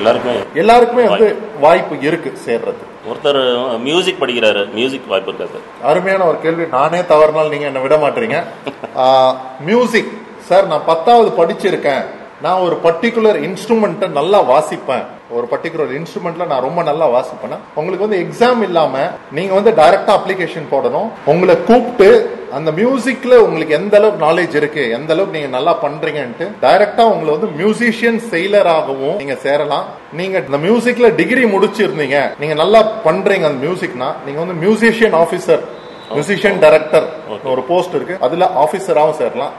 எல்லாருக்குமே 0.00 0.34
எல்லாருக்குமே 0.62 1.04
வந்து 1.12 1.28
வாய்ப்பு. 1.64 1.94
இருக்கு 2.08 2.30
சேர்றது 2.46 2.82
ஒருத்தர் 3.10 3.40
மியூசிக் 3.86 4.20
படிக்கிறாரு 4.22 4.60
மியூசிக் 4.78 5.12
வாய்ப்பு 5.12 5.30
இருக்கா 5.32 5.46
சார் 5.54 5.90
அருமையான 5.90 6.26
ஒரு 6.30 6.38
கேள்வி. 6.42 6.64
நானே 6.76 7.00
தவறுனால் 7.12 7.52
நீங்க 7.52 7.66
என்ன 7.70 7.80
விட 7.84 7.96
மாட்டீங்க. 8.04 8.38
மியூசிக் 9.68 10.12
சார் 10.48 10.70
நான் 10.72 10.88
பத்தாவது 10.90 11.30
படிச்சிருக்கேன். 11.40 12.04
நான் 12.44 12.62
ஒரு 12.66 12.76
பர்டிகுலர் 12.84 13.36
இன்ஸ்ட்ருமெண்ட்டை 13.48 14.06
நல்லா 14.18 14.38
வாசிப்பேன். 14.50 15.02
ஒரு 15.36 15.46
பர்டிகுலர் 15.50 15.90
இன்ஸ்ட்ருமெண்ட்ல 15.98 16.44
நான் 16.52 16.64
ரொம்ப 16.66 16.80
நல்லா 16.88 17.06
வாசிப்பேன்? 17.14 17.60
உங்களுக்கு 17.78 18.06
வந்து 18.06 18.20
எக்ஸாம் 18.24 18.62
இல்லாம 18.66 18.94
நீங்க 19.36 19.52
வந்து 19.58 19.72
டைரக்டா 19.80 20.12
அப்ளிகேஷன் 20.18 20.66
போடணும். 20.72 21.08
உங்களை 21.32 21.54
கூப்பிட்டு 21.68 22.08
அந்த 22.58 22.70
மியூசிக்ல 22.78 23.34
உங்களுக்கு 23.44 23.76
எந்த 23.80 23.94
அளவுக்கு 23.98 24.24
நாலேஜ் 24.26 24.56
இருக்கு 24.60 24.82
எந்த 24.98 25.12
அளவுக்கு 25.14 25.36
நீங்க 25.38 25.50
நல்லா 25.56 25.74
பண்றீங்கன்ட்டு 25.84 26.48
டைரக்டா 26.64 27.04
உங்களை 27.12 27.30
வந்து 27.36 27.50
மியூசிஷியன் 27.60 28.20
செயலராகவும் 28.32 29.16
நீங்க 29.22 29.36
சேரலாம். 29.46 29.86
நீங்க 30.20 30.42
இந்த 30.46 30.60
மியூசிக்ல 30.66 31.14
டிகிரி 31.20 31.44
முடிச்சிருந்தீங்க. 31.54 32.18
நீங்க 32.42 32.56
நல்லா 32.62 32.82
பண்றீங்க 33.06 33.46
அந்த 33.50 33.60
மியூசிக்னா 33.66 34.10
நீங்க 34.26 34.40
வந்து 34.44 34.58
மியூசிஷியன் 34.64 35.16
ஆபீசர் 35.22 35.64
மியூசிஷியன் 36.14 36.58
டைரக்டர் 36.64 37.06
ஒரு 37.52 37.62
போஸ்ட் 37.70 37.94
இருக்கு. 37.98 38.16
அதுல 38.26 38.48
ஆபீசராவும் 38.64 39.16
சேரலாம். 39.20 39.54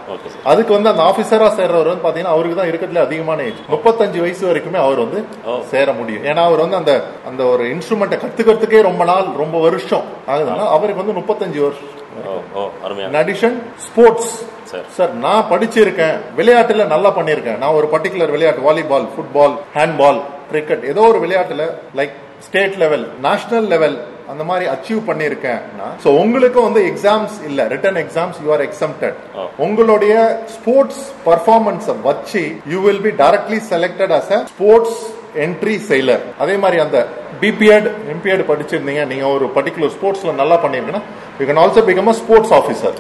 அதுக்கு 0.52 0.72
வந்து 0.76 0.92
அந்த 0.92 1.04
ஆபீசரா 1.10 1.48
சேர்றவர் 1.60 1.90
வந்து 1.92 2.06
பாத்தீங்கன்னா 2.08 2.34
அவருக்கு 2.36 2.60
தான் 2.60 2.72
இருக்கிறதுல 2.72 3.04
அதிகமான 3.08 3.44
ஏஜ் 3.50 3.62
முப்பத்தஞ்சு 3.74 4.20
வயசு 4.26 4.44
வரைக்குமே 4.50 4.80
அவர் 4.86 5.04
வந்து 5.06 5.20
சேர 5.74 5.88
முடியும். 6.00 6.24
ஏன்னா 6.32 6.44
அவர் 6.50 6.64
வந்து 6.66 6.80
அந்த 6.82 6.94
அந்த 7.32 7.44
ஒரு 7.54 7.66
இன்ஸ்ட்ருமெண்ட்டை 7.74 8.20
கத்துக்கிறதுக்கே 8.24 8.82
ரொம்ப 8.90 9.04
நாள் 9.12 9.28
ரொம்ப 9.44 9.60
வருஷம் 9.68 10.08
ஆகுதுன்னா 10.32 10.68
அவருக்கு 10.78 11.04
வந்து 11.04 11.20
முப்பத்தஞ்சு 11.20 11.62
வருஷம். 11.68 11.92
அடிஷன் 13.22 13.56
ஸ்போர்ட்ஸ் 13.86 14.34
சார் 14.72 14.88
சார் 14.98 15.12
நான் 15.26 15.48
படிச்சிருக்கேன். 15.52 16.18
விளையாட்டுல 16.38 16.86
நல்லா 16.94 17.10
பண்ணிருக்கேன். 17.18 17.58
நான் 17.64 17.78
ஒரு 17.80 17.88
பர்டிகுலர் 17.94 18.34
விளையாட்டு 18.36 18.68
வாலிபால் 18.68 19.08
ஃபுட்பால் 19.14 19.56
ஹேண்ட்பால் 19.78 20.20
கிரிக்கெட் 20.52 20.84
ஏதோ 20.92 21.02
ஒரு 21.12 21.20
விளையாட்டுல 21.26 21.66
like 22.00 22.14
state 22.48 22.76
level 22.84 23.06
national 23.26 23.68
level 23.74 23.96
அந்த 24.32 24.44
மாதிரி 24.44 24.66
அச்சீவ் 24.72 25.02
பண்ணிருக்கேன்னா 25.08 25.88
சோ 26.04 26.10
உங்களுக்கு 26.20 26.60
வந்து 26.62 26.82
எக்ஸாம்ஸ் 26.90 27.36
இல்ல. 27.48 27.62
Written 27.74 28.00
exams 28.02 28.38
you 28.44 28.52
are 28.52 28.64
exempted 28.66 29.18
உங்களுடைய 29.66 30.14
ஸ்போர்ட்ஸ் 30.56 31.02
பர்ஃபார்மன்ஸ் 31.28 31.90
வச்சு 32.06 32.44
you 32.74 32.80
will 32.86 33.04
be 33.04 33.14
directly 33.22 33.60
selected 33.70 34.14
as 34.18 34.32
a 34.34 34.42
sports 34.54 34.98
entry 35.44 35.76
sailor 35.88 36.24
அதே 36.40 36.56
மாதிரி 36.58 36.78
அந்த 36.82 36.98
பிபிஎட் 37.42 37.88
எம்பிஎட் 38.14 38.44
படிச்சிருந்தீங்க 38.50 39.04
நீங்க 39.12 39.28
ஒரு 39.36 39.46
பர்டிகுலர் 39.56 39.94
ஸ்போர்ட்ஸ்ல 39.96 40.34
நல்லா 40.42 40.58
பண்ணிருக்கீங்கன்னா 40.64 41.04
you 41.40 41.48
can 41.48 41.62
also 41.64 41.84
become 41.88 42.12
a 42.12 42.18
sports 42.22 42.54
officer 42.60 42.98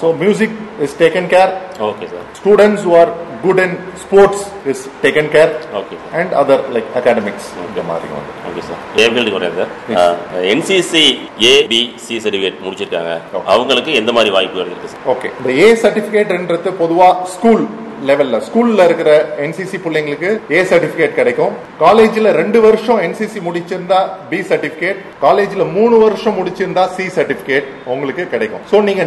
So 0.00 0.08
music 0.16 0.50
is 0.80 0.92
taken 0.96 1.24
care. 1.28 1.50
Okay 1.86 2.06
sir 2.10 2.26
Students 2.34 2.80
who 2.82 2.92
are 2.94 3.08
good 3.42 3.58
in 3.64 3.72
sports 4.02 4.38
is 4.72 4.78
taken 5.04 5.26
care. 5.34 5.50
Okay 5.80 5.96
And 6.20 6.28
other 6.40 6.58
like 6.76 6.88
academics. 7.00 7.44
இந்த 7.68 7.82
மாதிரி 7.90 8.08
வந்து. 8.16 8.32
Okay 8.48 8.62
sir 8.68 8.80
என் 9.02 9.12
ஃபீல்டுக்கு 9.14 9.38
வரேன் 9.38 9.58
sir 9.60 10.46
NCC 10.52 11.04
A 11.48 11.52
B 11.72 11.80
C 12.04 12.14
certificate 12.24 12.62
முடிச்சிருக்காங்க. 12.66 13.12
அவங்களுக்கு 13.54 13.92
எந்த 14.00 14.12
மாதிரி 14.18 14.32
வாய்ப்புகள் 14.36 14.70
இருக்கு 14.72 14.92
சார் 14.94 15.04
ஓகே 15.14 15.30
இந்த 15.40 15.50
ஏ 15.64 15.68
சர்டிபிகேட்ன்றது 15.84 16.72
பொதுவா 16.82 17.10
ஸ்கூல் 17.34 17.64
லெவல்ல 18.08 18.40
ஸ்கூல்ல 18.46 18.84
இருக்கிற 18.88 19.10
என்சிசி 19.44 19.78
பிள்ளைங்களுக்கு 19.84 20.30
ஏ 20.56 20.62
சர்டிபிகேட் 20.70 21.14
கிடைக்கும். 21.18 21.52
காலேஜ்ல 21.80 22.32
ரெண்டு 22.40 22.60
வருஷம் 22.60 23.00
என்சிசி 23.06 23.40
முடிச்சிருந்தா 23.46 24.00
பி 24.30 24.40
சர்டிபிகேட் 24.50 24.98
காலேஜ்ல 25.22 25.66
மூணு 25.72 25.98
வருஷம் 26.04 26.36
முடிச்சிருந்தா 26.38 26.84
சி 26.96 27.06
சர்டிபிகேட் 27.16 27.68
உங்களுக்கு 27.84 28.26
கிடைக்கும். 28.34 28.64
சோ 28.70 28.82
நீங்க 28.88 29.06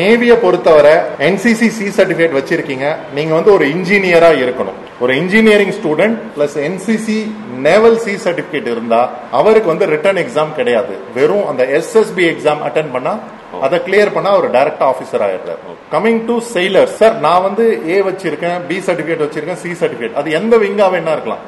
நேவிய 0.00 0.32
பொறுத்தவரை 0.44 0.94
என்சிசி 1.28 1.68
சி 1.78 1.88
சர்டிபிகேட் 1.98 2.38
வச்சிருக்கீங்க. 2.38 2.86
நீங்க 3.14 3.34
வந்து 3.34 3.52
ஒரு 3.52 3.66
இன்ஜினியரா 3.74 4.32
இருக்கணும். 4.44 4.80
ஒரு 5.00 5.12
engineering 5.16 5.74
student 5.78 6.16
plus 6.36 6.56
NCC 6.68 7.18
naval 7.68 7.98
C 7.98 8.12
certificate 8.24 8.68
இருந்தா 8.74 9.00
அவருக்கு 9.30 9.68
வந்து 9.68 9.86
ரிட்டர்ன் 9.94 10.20
எக்ஸாம் 10.24 10.52
கிடையாது. 10.58 10.94
வெறும் 11.14 11.46
அந்த 11.52 11.62
எஸ்எஸ்பி 11.78 12.24
எக்ஸாம் 12.32 12.62
அட்டன் 12.68 12.92
பண்ணா 12.92 13.14
அதை 13.66 13.78
கிளியர் 13.86 14.14
பண்ணா 14.16 14.30
ஒரு 14.40 14.48
டைரக்ட் 14.56 14.84
ஆபீசர் 14.90 15.24
ஆயிடுறாரு. 15.26 15.60
Coming 15.94 16.20
to 16.28 16.36
sailor. 16.54 16.86
சார் 17.00 17.16
நான் 17.26 17.44
வந்து 17.46 17.64
ஏ 17.94 17.98
வச்சிருக்கேன் 18.08 18.58
பி 18.70 18.78
சர்டிபிகேட் 18.88 19.24
வச்சிருக்கேன் 19.26 19.60
சி 19.64 19.70
சர்டிபிகேட் 19.82 20.18
அது 20.20 20.30
எந்த 20.40 20.54
விங்கா 20.64 20.88
வேணா 20.94 21.14
இருக்கலாம். 21.16 21.42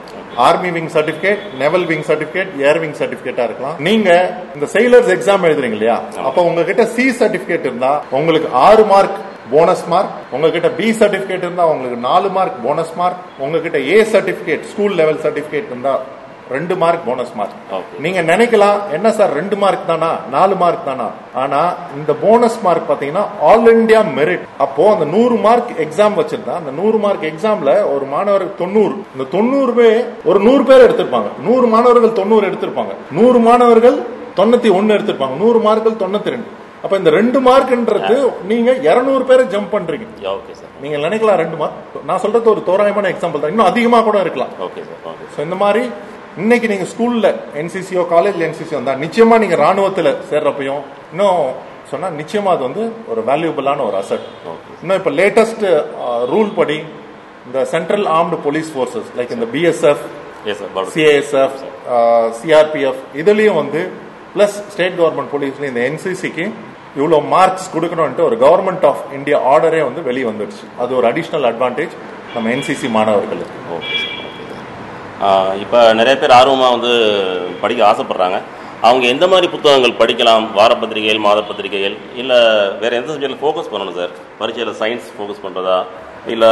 Army 0.47 0.71
wing 0.77 0.91
certificate 0.97 1.43
naval 1.63 1.85
wing 1.91 2.07
certificate 2.09 2.51
air 2.69 2.81
wing 2.85 2.97
சர்டிபிகேட்டா 3.01 3.45
இருக்கலாம். 3.49 3.77
நீங்க 3.89 4.09
இந்த 4.57 4.67
sailors 4.75 5.09
எக்ஸாம் 5.17 5.47
எழுதுறீங்க 5.49 5.79
இல்லையா? 5.79 5.99
அப்ப 6.29 6.43
உங்ககிட்ட 6.49 6.85
சி 6.97 7.07
சர்டிபிகேட் 7.21 7.69
இருந்தா 7.69 7.93
உங்களுக்கு 8.19 8.51
ஆறு 8.67 8.85
மார்க் 8.93 9.21
போனஸ் 9.53 9.87
மார்க் 9.93 10.13
உங்ககிட்ட 10.35 10.69
பி 10.79 10.87
சர்டிபிகேட் 11.01 11.45
இருந்தா 11.47 11.65
உங்களுக்கு 11.73 11.99
நாலு 12.09 12.29
மார்க் 12.37 12.59
போனஸ் 12.67 12.95
மார்க் 13.01 13.23
உங்ககிட்ட 13.45 13.79
A 13.95 13.99
certificate 14.13 14.63
school 14.71 14.95
level 15.01 15.21
certificate 15.25 15.71
இருந்தா 15.73 15.95
ரெண்டு 16.55 16.75
மார்க் 16.81 17.05
போனஸ் 17.07 17.35
மார்க். 17.39 17.59
நீங்க 18.05 18.21
நினைக்கலாம் 18.31 18.79
என்ன 18.97 19.13
சார் 19.19 19.31
ரெண்டு 19.39 19.57
மார்க் 19.63 19.87
தானா? 19.91 20.11
நாலு 20.35 20.55
மார்க் 20.63 20.89
தானா? 20.89 21.07
ஆனா 21.43 21.61
இந்த 21.99 22.13
போனஸ் 22.25 22.59
மார்க் 22.67 22.89
பாத்தீங்கன்னா 22.91 23.25
ஆல் 23.51 23.71
இந்தியா 23.77 24.01
மெரிட் 24.19 24.45
அப்போ 24.65 24.89
அந்த 24.95 25.07
நூறு 25.15 25.37
மார்க் 25.47 25.71
எக்ஸாம் 25.85 26.19
வச்சிருந்தா 26.21 26.57
அந்த 26.63 26.75
நூறு 26.81 27.01
மார்க் 27.05 27.29
எக்ஸாம்ல 27.33 27.75
ஒரு 27.95 28.07
மாணவர் 28.15 28.45
தொண்ணூறு. 28.63 28.97
இந்த 29.15 29.27
தொண்ணூறு 29.37 29.75
பேர் 29.79 30.03
ஒரு 30.31 30.41
நூறு 30.49 30.65
பேர் 30.71 30.85
எடுத்திருப்பாங்க. 30.89 31.31
நூறு 31.47 31.69
மாணவர்கள் 31.77 32.19
தொண்ணூறு 32.21 32.47
எடுத்திருப்பாங்க. 32.51 32.95
நூறு 33.21 33.41
மாணவர்கள் 33.49 33.99
தொண்ணூத்தி 34.41 34.71
ஒன்னு 34.81 34.95
எடுத்திருப்பாங்க. 34.99 35.37
நூறு 35.45 35.59
மார்க்கள் 35.69 36.01
தொண்ணூத்தி 36.05 36.35
ரெண்டு 36.37 36.51
அப்ப 36.85 36.97
இந்த 37.01 37.11
ரெண்டு 37.17 37.39
மார்க்ன்றது 37.49 38.17
நீங்க 38.49 38.71
இருநூறு 38.87 39.25
பேரை 39.29 39.45
ஜம்ப் 39.53 39.71
பண்றீங்க. 39.75 40.07
ஓகே 40.33 40.55
சார் 40.59 40.73
நீங்க 40.83 40.97
நினைக்கலாம் 41.05 41.39
ரெண்டு 41.43 41.57
மார்க். 41.61 41.95
நான் 42.09 42.21
சொல்றது 42.25 42.51
ஒரு 42.53 42.63
தோராயமான 42.67 43.11
எக்ஸாம்பிள் 43.13 43.43
தான். 43.43 43.53
இன்னும் 43.55 43.71
அதிகமா 43.71 43.99
கூட 44.09 44.19
இருக்கலாம். 44.25 44.53
ஓகே 44.67 44.83
சார் 45.35 45.47
இந்த 45.49 45.59
மாதிரி 45.63 45.85
இன்னைக்கு 46.37 46.67
நீங்க 46.71 46.87
ஸ்கூல்ல 46.93 47.27
என்சிசியோ 47.61 48.03
காலேஜ்ல 48.13 48.47
என்சிசியோ 48.47 48.79
வந்தா 48.79 48.95
நிச்சயமா 49.03 49.37
நீங்க 49.43 49.57
ராணுவத்துல 49.63 50.11
சேர்றப்பையும் 50.31 50.83
இன்னும் 51.13 51.41
சொன்னா 51.91 52.09
நிச்சயமா 52.21 52.51
அது 52.55 52.63
வந்து 52.69 52.83
ஒரு 53.13 53.21
வேல்யூபிளான 53.29 53.85
ஒரு 53.89 53.97
அசட் 54.01 54.25
இன்னும் 54.83 54.99
இப்ப 55.01 55.13
லேட்டஸ்ட் 55.19 55.65
ரூல் 56.33 56.51
படி 56.57 56.79
இந்த 57.47 57.61
central 57.73 58.07
armed 58.17 58.39
police 58.47 58.71
forces 58.75 59.11
like 59.19 59.35
இந்த 59.37 59.49
பிஎஸ்எஃப் 59.55 60.05
சிஏஎஸ்எஃப் 60.95 61.59
சிஆர்பிஎஃப் 62.41 63.03
இதுலயும் 63.21 63.61
வந்து 63.63 63.83
பிளஸ் 64.35 64.57
ஸ்டேட் 64.73 64.97
கவர்மெண்ட் 65.01 65.33
போலீஸ்ல 65.35 65.71
இந்த 65.73 65.83
என்சிசிக்கு 65.89 66.47
இவ்வளவு 66.97 67.21
மார்க்ஸ் 67.35 67.69
கொடுக்கணும்ட்டு 67.75 68.27
ஒரு 68.29 68.37
கவர்மெண்ட் 68.43 68.85
ஆஃப் 68.91 69.05
இந்தியா 69.19 69.39
ஆர்டரே 69.53 69.83
வந்து 69.89 70.03
வெளியே 70.09 70.27
வந்துடுச்சு 70.31 70.67
அது 70.79 70.99
ஒரு 71.01 71.09
அடிஷனல் 71.13 71.49
அட்வான்டேஜ் 71.51 71.95
நம்ம 72.35 72.51
என்சிசி 72.55 72.89
மாணவர்களுக்கு. 72.97 73.57
ஓகே 73.77 73.95
சார் 73.97 74.14
இப்போ 75.65 75.79
நிறைய 75.99 76.15
பேர் 76.21 76.37
ஆர்வமாக 76.39 76.75
வந்து 76.77 76.93
படிக்க 77.63 77.81
ஆசைப்படுறாங்க. 77.91 78.39
அவங்க 78.89 79.05
எந்த 79.15 79.27
மாதிரி 79.33 79.47
புத்தகங்கள் 79.53 79.99
படிக்கலாம்? 80.01 80.47
வார 80.59 80.73
பத்திரிகைகள் 80.81 81.21
மாத 81.27 81.43
பத்திரிகைகள்? 81.51 81.95
இல்லை 82.21 82.39
வேற 82.83 82.93
எந்த 83.01 83.09
சப்ஜெக்டில் 83.13 83.41
ஃபோக்கஸ் 83.43 83.71
பண்ணணும் 83.73 83.97
சார் 84.01 84.13
பரீட்சையில் 84.41 84.75
சயின்ஸ் 84.81 85.07
ஃபோக்கஸ் 85.17 85.43
பண்ணுறதா 85.45 85.79
இல்லை 86.35 86.51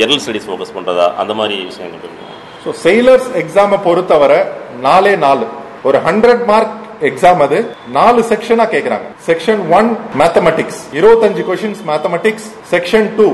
ஜெனரல் 0.00 0.22
ஸ்டடீஸ் 0.24 0.48
ஃபோக்கஸ் 0.48 0.74
பண்ணுறதா 0.76 1.06
அந்த 1.22 1.32
மாதிரி 1.40 1.56
விஷயங்கள் 1.70 2.02
இருக்கு 2.06 2.26
ஸோ 2.64 2.70
செயலர்ஸ் 2.84 3.28
எக்ஸாமை 3.42 3.78
பொறுத்தவரை 3.86 4.40
நாலே 4.86 5.12
நாலு. 5.26 5.46
ஒரு 5.88 5.98
ஹண்ட்ரட் 6.06 6.42
மார்க் 6.50 6.74
எக்ஸாம் 7.08 7.42
அது. 7.46 7.58
நாலு 7.98 8.20
செக்ஷனா 8.30 8.66
கேட்குறாங்க 8.74 9.06
செக்ஷன் 9.28 9.62
ஒன் 9.78 9.88
மேத்தமெட்டிக்ஸ் 10.22 10.80
இருபத்தஞ்சு 10.98 11.44
கொஸ்டின்ஸ் 11.50 11.82
மேத்தமெட்டிக்ஸ் 11.90 12.48
செக்ஷன் 12.72 13.08
டூ 13.18 13.28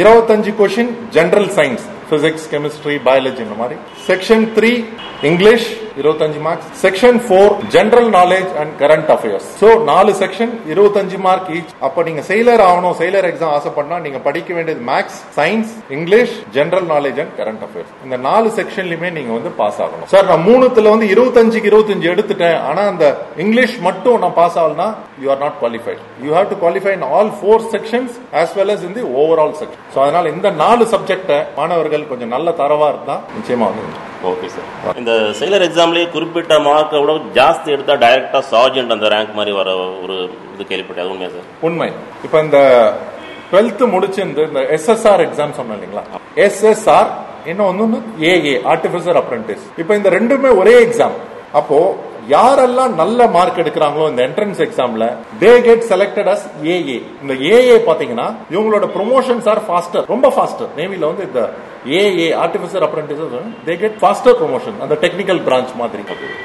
இருபத்தஞ்சு 0.00 0.52
question 0.60 0.92
general 1.16 1.50
science 1.58 1.86
physics 2.12 2.48
chemistry 2.54 2.96
biology 3.08 3.42
இந்த 3.46 3.56
மாதிரி. 3.62 3.76
செக்ஷன் 4.08 4.44
த்ரீ 4.56 4.72
இங்கிலீஷ் 5.30 5.68
இருபத்தஞ்சு 6.00 6.40
marks 6.46 6.68
section 6.82 7.18
four 7.24 7.52
general 7.74 8.08
knowledge 8.18 8.50
and 8.60 8.72
current 8.82 9.10
affairs 9.14 9.46
so 9.62 9.68
நாலு 9.90 10.12
செக்ஷன் 10.20 10.52
இருபத்தஞ்சு 10.72 11.18
மார்க் 11.26 11.48
ஈச் 11.56 11.72
அப்ப 11.86 12.04
நீங்க 12.08 12.22
செயலர் 12.30 12.62
ஆகணும் 12.68 12.94
செயலர் 13.00 13.28
எக்ஸாம் 13.30 13.52
ஆசைப்படனா 13.56 13.98
நீங்க 14.06 14.18
படிக்க 14.28 14.50
வேண்டியது 14.58 14.82
maths 14.92 15.18
science 15.38 15.72
English 15.96 16.34
general 16.56 16.86
knowledge 16.94 17.18
and 17.24 17.34
current 17.40 17.64
affairs 17.66 17.90
இந்த 18.06 18.18
நாலு 18.28 18.50
செக்ஷன்லயுமே 18.58 19.10
நீங்க 19.18 19.32
வந்து 19.38 19.52
பாஸ் 19.60 19.80
ஆகணும். 19.86 20.08
சார் 20.14 20.28
நான் 20.30 20.46
மூணுத்துல 20.50 20.92
வந்து 20.94 21.08
இருபத்தஞ்சுக்கு 21.14 21.70
இருபத்தஞ்சு 21.72 22.08
எடுத்துட்டேன். 22.14 22.58
ஆனா 22.70 22.84
அந்த 22.92 23.04
இங்கிலீஷ் 23.44 23.76
மட்டும் 23.88 24.18
நான் 24.24 24.36
pass 24.40 24.58
ஆகலனா 24.62 24.88
you 25.24 25.28
are 25.34 25.42
not 25.44 25.58
qualified 25.64 26.00
you 26.24 26.30
have 26.38 26.48
to 26.54 26.58
qualify 26.64 26.94
in 26.98 27.06
all 27.18 27.32
four 27.40 27.66
sections 27.76 28.14
as 28.42 28.54
well 28.60 28.74
as 28.76 28.86
in 28.88 28.96
the 29.00 29.04
overall 29.20 29.54
section 29.60 29.84
so 29.94 30.00
அதனால 30.06 30.24
இந்த 30.36 30.50
நாலு 30.64 30.86
சப்ஜெக்ட 30.94 31.42
மாணவர்கள் 31.60 31.99
கொஞ்சம் 32.10 32.32
நல்ல 32.34 32.48
தரவா 32.60 32.88
இருந்தா 32.92 33.16
நிச்சயமா 33.36 33.66
வந்து 33.70 34.00
ஓகே 34.30 34.48
சார் 34.54 34.98
இந்த 35.00 35.12
செயலர் 35.38 35.66
எக்ஸாம்லேயே 35.66 36.06
குறிப்பிட்ட 36.14 36.58
மார்க்கை 36.66 37.00
விட 37.02 37.12
ஜாஸ்தி 37.38 37.74
எடுத்தா 37.76 37.94
டைரக்டா 38.04 38.40
சார்ஜென்ட் 38.50 38.94
அந்த 38.96 39.08
ரேங்க் 39.14 39.38
மாதிரி 39.38 39.54
வர 39.60 39.68
ஒரு 40.04 40.16
இது 40.54 40.64
கேள்விப்பட்டேன். 40.70 41.04
அது 41.04 41.14
உண்மையா 41.14 41.30
சார் 41.36 41.48
உண்மை. 41.68 41.88
இப்ப 42.26 42.36
இந்த 42.46 42.58
டுவெல்த் 43.50 43.82
முடிச்சு 43.94 44.20
இந்த 44.26 44.42
எஸ்எஸ்ஆர் 44.76 45.24
எக்ஸாம் 45.26 45.56
சொன்னேன் 45.58 45.76
இல்லைங்களா? 45.78 46.04
எஸ்எஸ்ஆர் 46.46 47.10
இன்னும் 47.50 47.96
ஏஏ 48.32 48.54
ஆர்டிபிஷியல் 48.72 49.18
அப்ரண்டிஸ் 49.22 49.64
இப்ப 49.82 49.90
இந்த 50.00 50.08
ரெண்டுமே 50.16 50.52
ஒரே 50.60 50.76
எக்ஸாம் 50.86 51.16
அப்போ 51.60 51.78
யாரெல்லாம் 52.28 52.92
நல்ல 53.00 53.26
மார்க் 53.36 53.60
எடுக்கிறாங்களோ 53.62 54.04
இந்த 54.10 54.22
என்ட்ரன்ஸ் 54.26 54.60
எக்ஸாம்ல 54.64 55.04
they 55.40 55.52
get 55.66 55.84
selected 55.92 56.28
as 56.34 56.44
AA 56.74 56.98
இந்த 57.22 57.34
ஏஏ 57.52 57.76
பாத்தீங்கன்னா 57.88 58.26
இவங்களோட 58.54 58.86
ப்ரொமோஷன்ஸ் 58.96 59.48
ஆர் 59.52 59.62
ஃபாஸ்டர் 59.68 60.04
ரொம்ப 60.12 60.28
ஃபாஸ்டர் 60.36 60.70
நேவில 60.78 61.08
வந்து 61.10 61.24
இந்த 61.28 61.42
AA 61.98 62.28
artificial 62.44 62.84
apprentice 62.86 63.20
they 63.66 63.74
get 63.82 63.96
faster 64.00 64.36
promotion 64.40 64.76
அந்த 64.84 64.94
டெக்னிக்கல் 65.04 65.40
பிரான்ச் 65.46 65.72
மாதிரி. 65.82 66.02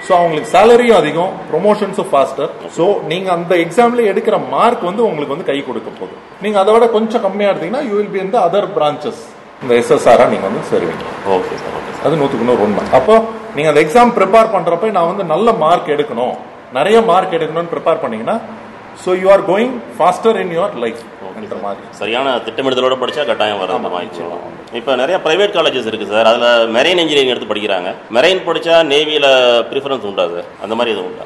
ஸோ 0.07 0.11
அவங்களுக்கு 0.19 0.49
சேலரியும் 0.55 0.97
அதிகம் 1.01 1.33
ப்ரொமோஷன்ஸும் 1.51 2.09
ஃபாஸ்டர் 2.11 2.51
ஸோ 2.77 2.85
நீங்க 3.11 3.29
அந்த 3.37 3.53
எக்ஸாம்ல 3.65 4.05
எடுக்கிற 4.11 4.37
மார்க் 4.55 4.83
வந்து 4.89 5.03
உங்களுக்கு 5.09 5.35
வந்து 5.35 5.49
கை 5.51 5.57
கொடுக்க 5.69 5.89
போகுது. 5.99 6.15
நீங்க 6.45 6.59
அதை 6.63 6.73
விட 6.75 6.87
கொஞ்சம் 6.97 7.23
கம்மியா 7.27 7.49
எடுத்தீங்கன்னா 7.51 7.83
யூ 7.89 7.95
வில் 7.99 8.13
பி 8.15 8.21
இந்த 8.27 8.39
அதர் 8.47 8.69
பிரான்ச்சஸ் 8.77 9.23
இந்த 9.63 9.73
எஸ்எஸ்ஆரா 9.81 10.25
நீங்க 10.33 10.45
வந்து 10.49 10.63
சேருவீங்க. 10.71 11.05
ஓகே 11.37 11.55
சார் 11.63 11.75
ஓகே 11.79 11.93
அது 12.07 12.19
நூத்துக்கு 12.21 12.47
நூறு 12.49 12.63
உண்மை. 12.67 12.83
அப்போ 12.99 13.15
நீங்க 13.55 13.69
அந்த 13.71 13.81
எக்ஸாம் 13.85 14.13
ப்ரிப்பேர் 14.19 14.53
பண்றப்ப 14.55 14.91
நான் 14.97 15.11
வந்து 15.11 15.25
நல்ல 15.33 15.47
மார்க் 15.63 15.93
எடுக்கணும். 15.95 16.35
நிறைய 16.77 16.97
மார்க் 17.09 17.35
எடுக்கணும்னு 17.37 17.71
ப்ரிப்பேர் 17.73 18.01
பண்ணீங்கன்னா 18.03 18.37
so 19.03 19.11
you 19.21 19.27
are 19.35 19.43
going 19.51 19.75
faster 19.95 20.37
in 20.41 20.53
your 20.57 20.75
life 20.83 21.01
என்ற 21.39 21.55
மாதிரி. 21.65 21.85
சரியான 22.01 22.35
திட்டமிடுதலோட 22.47 22.95
படிச்சா 23.03 23.23
கட்டாயம் 23.29 23.61
வர 23.63 23.77
அந்த 23.79 23.91
மாதிரி 23.95 24.03
இப்போ 24.79 24.91
நிறைய 25.01 25.17
பிரைவேட் 25.25 25.55
காலேஜஸ் 25.55 25.87
இருக்கு 25.89 26.07
சார். 26.13 26.27
அதுல 26.29 26.47
மெரைன் 26.75 27.01
இன்ஜினியரிங் 27.01 27.31
எடுத்து 27.33 27.51
படிக்கிறாங்க. 27.51 27.89
மெரைன் 28.15 28.41
படிச்சா 28.47 28.75
நேவியில 28.91 29.27
ப்ரிஃபரன்ஸ் 29.71 30.07
உண்டா 30.09 30.25
சார் 30.33 30.47
அந்த 30.65 30.73
மாதிரி 30.77 30.93
எதுவும் 30.95 31.09
உண்டா? 31.11 31.25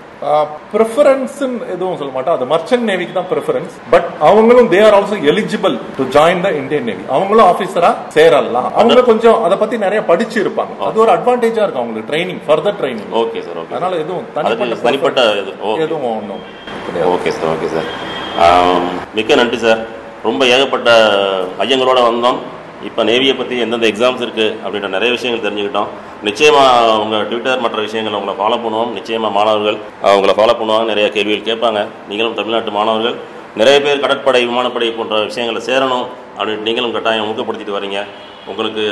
ப்ரிஃபரன்ஸ் 0.73 1.37
எதுவும் 1.75 1.97
சொல்ல 1.99 2.11
மாட்டோம். 2.15 2.35
அது 2.37 2.45
மர்ச்சன்ட் 2.53 2.87
நேவிக்கு 2.89 3.15
தான் 3.19 3.29
ப்ரிஃபரன்ஸ் 3.33 3.75
பட் 3.93 4.07
அவங்களும் 4.29 4.69
they 4.73 4.79
are 4.87 4.97
also 4.97 5.17
eligible 5.33 5.75
to 5.99 6.05
join 6.17 6.43
the 6.45 6.51
Indian 6.61 6.87
navy 6.89 7.03
அவங்களும் 7.15 7.47
ஆபீசரா 7.51 7.91
சேரலாம். 8.17 8.69
அவங்க 8.81 9.05
கொஞ்சம் 9.11 9.39
அதை 9.47 9.57
பத்தி 9.63 9.77
நிறைய 9.85 10.01
படிச்சு 10.11 10.37
இருப்பாங்க. 10.43 10.73
அது 10.89 11.03
ஒரு 11.05 11.13
அட்வான்டேஜா 11.17 11.63
இருக்கும் 11.65 11.83
அவங்களுக்கு 11.83 12.11
training 12.11 12.41
further 12.47 12.79
training 12.81 13.11
okay 13.21 13.41
sir 13.47 13.59
okay 13.63 13.73
அதனால 13.75 13.95
எதுவும் 14.03 14.25
தனிப்பட்ட 14.37 15.21
ஓகே 15.71 15.83
எதுவும் 15.87 16.09
ஒன்றும் 16.17 16.43
ஓகே 17.15 17.31
சார் 17.37 17.51
ஓகே 17.55 17.69
சார் 17.75 17.89
மிக்க 19.17 19.35
நன்றி 19.41 19.59
சார் 19.65 19.81
ரொம்ப 20.27 20.41
ஏகப்பட்ட 20.53 20.89
ஐயங்களோட 21.63 21.99
வந்தோம். 22.09 22.39
இப்போ 22.87 23.01
நேவியை 23.09 23.33
பற்றி 23.37 23.55
எந்தெந்த 23.63 23.87
எக்ஸாம்ஸ் 23.91 24.21
இருக்குது 24.25 24.53
அப்படின்ற 24.65 24.89
நிறைய 24.95 25.09
விஷயங்கள் 25.15 25.45
தெரிஞ்சுக்கிட்டோம். 25.45 25.89
நிச்சயமாக 26.27 26.93
உங்கள் 27.03 27.25
ட்விட்டர் 27.29 27.63
மற்ற 27.65 27.79
விஷயங்கள் 27.87 28.17
உங்களை 28.19 28.35
ஃபாலோ 28.39 28.57
பண்ணுவோம். 28.63 28.91
நிச்சயமாக 28.97 29.31
மாணவர்கள் 29.37 29.77
அவங்கள 30.11 30.33
ஃபாலோ 30.37 30.55
பண்ணுவாங்க 30.59 30.87
நிறைய 30.91 31.07
கேள்விகள் 31.15 31.47
கேட்பாங்க. 31.49 31.81
நீங்களும் 32.09 32.37
தமிழ்நாட்டு 32.39 32.73
மாணவர்கள் 32.77 33.17
நிறைய 33.59 33.77
பேர் 33.85 34.03
கடற்படை 34.03 34.41
விமானப்படை 34.49 34.89
போன்ற 34.97 35.15
விஷயங்களை 35.29 35.61
சேரணும் 35.69 36.05
அப்படின்னு 36.37 36.67
நீங்களும் 36.67 36.95
கட்டாயம் 36.97 37.29
ஊக்கப்படுத்திட்டு 37.29 37.77
வரீங்க. 37.77 38.01
உங்களுக்கு 38.51 38.83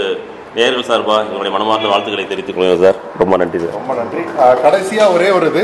நேர்கள் 0.58 0.88
சார்பாக 0.90 1.26
எங்களுடைய 1.28 1.54
மனமார்ந்த 1.56 1.90
வாழ்த்துக்களை 1.94 2.26
தெரிவித்துக் 2.32 2.58
கொள்கிறேன் 2.58 2.84
சார். 2.86 3.00
ரொம்ப 3.22 3.38
நன்றி 3.42 3.60
சார். 3.63 3.76
ரொம்ப 3.80 3.94
நன்றி. 4.00 4.24
கடைசியாக 4.66 5.16
ஒரே 5.18 5.30
ஒரு 5.38 5.48
இது. 5.54 5.63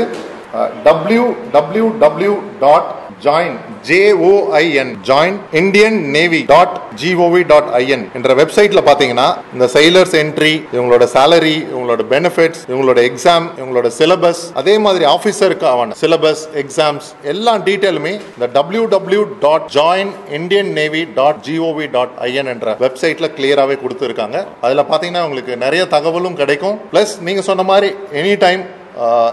W 0.86 1.24
W 1.54 1.86
W 2.02 2.34
dot 2.64 2.90
join 3.26 3.56
J O I N 3.88 4.92
join 5.08 5.36
Indian 5.60 5.98
navy 6.16 6.40
dot 6.52 6.74
G O V 7.02 7.42
dot 7.52 7.68
I N 7.80 8.04
என்ற 8.18 8.34
வெப்சைட்ல 8.40 8.80
பாத்தீங்கன்னா 8.88 9.26
இந்த 9.54 9.66
சைலர்ஸ் 9.74 10.14
என்ட்ரி 10.22 10.52
இவங்களோட 10.76 11.06
சேலரி 11.14 11.56
இவங்களோட 11.72 12.04
பெனிஃபிட்ஸ் 12.14 12.62
இவங்களோட 12.70 13.00
எக்ஸாம் 13.10 13.46
இவங்களோட 13.60 13.90
சிலபஸ் 13.98 14.42
அதே 14.62 14.74
மாதிரி 14.78 15.06
ஆபீசருக்கு 15.14 15.68
ஆவான 15.72 15.96
சிலபஸ் 16.02 16.44
எக்ஸாம்ஸ் 16.62 17.08
எல்லா 17.34 17.54
டீட்டெயிலுமே 17.68 18.14
இந்த 18.34 18.48
W 18.58 18.84
W 18.96 19.24
dot 19.46 19.68
join 19.78 20.12
Indian 20.40 20.72
navy 20.80 21.04
dot 21.20 21.42
G O V 21.48 21.88
dot 21.96 22.14
I N 22.28 22.52
என்ற 22.54 22.76
வெப்சைட்ல 22.84 23.28
கிளியராகவே 23.38 23.78
கொடுத்துருக்காங்க. 23.84 24.38
அதில் 24.60 24.88
பார்த்தீங்கன்னா 24.90 25.24
உங்களுக்கு 25.28 25.56
நிறைய 25.56 25.84
தகவலும் 25.96 26.38
கிடைக்கும். 26.40 26.78
ப்ளஸ் 26.92 27.12
நீங்கள் 27.28 27.46
சொன்ன 27.50 27.62
மாதிரி 27.72 27.90
எனி 28.20 28.34
டைம் 28.46 28.64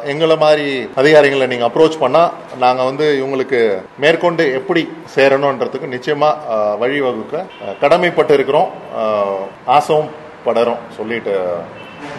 எங்களை 0.06 0.38
மாதிரி 0.38 0.90
அதிகாரிகளை 0.96 1.48
நீங்கள் 1.48 1.70
அப்ரோச் 1.70 2.02
பண்ணால் 2.02 2.32
நாங்கள் 2.60 2.86
வந்து 2.86 3.18
இவங்களுக்கு 3.18 3.60
மேற்கொண்டு 4.00 4.54
எப்படி 4.54 4.88
சேரணுன்றதுக்கு 5.16 5.88
நிச்சயமாக 5.88 6.38
வழிவகுக்க 6.76 7.46
கடமைப்பட்டு 7.82 8.34
இருக்கிறோம். 8.34 8.70
அஹ், 8.98 9.44
ஆசையும் 9.66 10.10
படறோம். 10.46 10.78
சொல்லிட்டு 10.98 11.36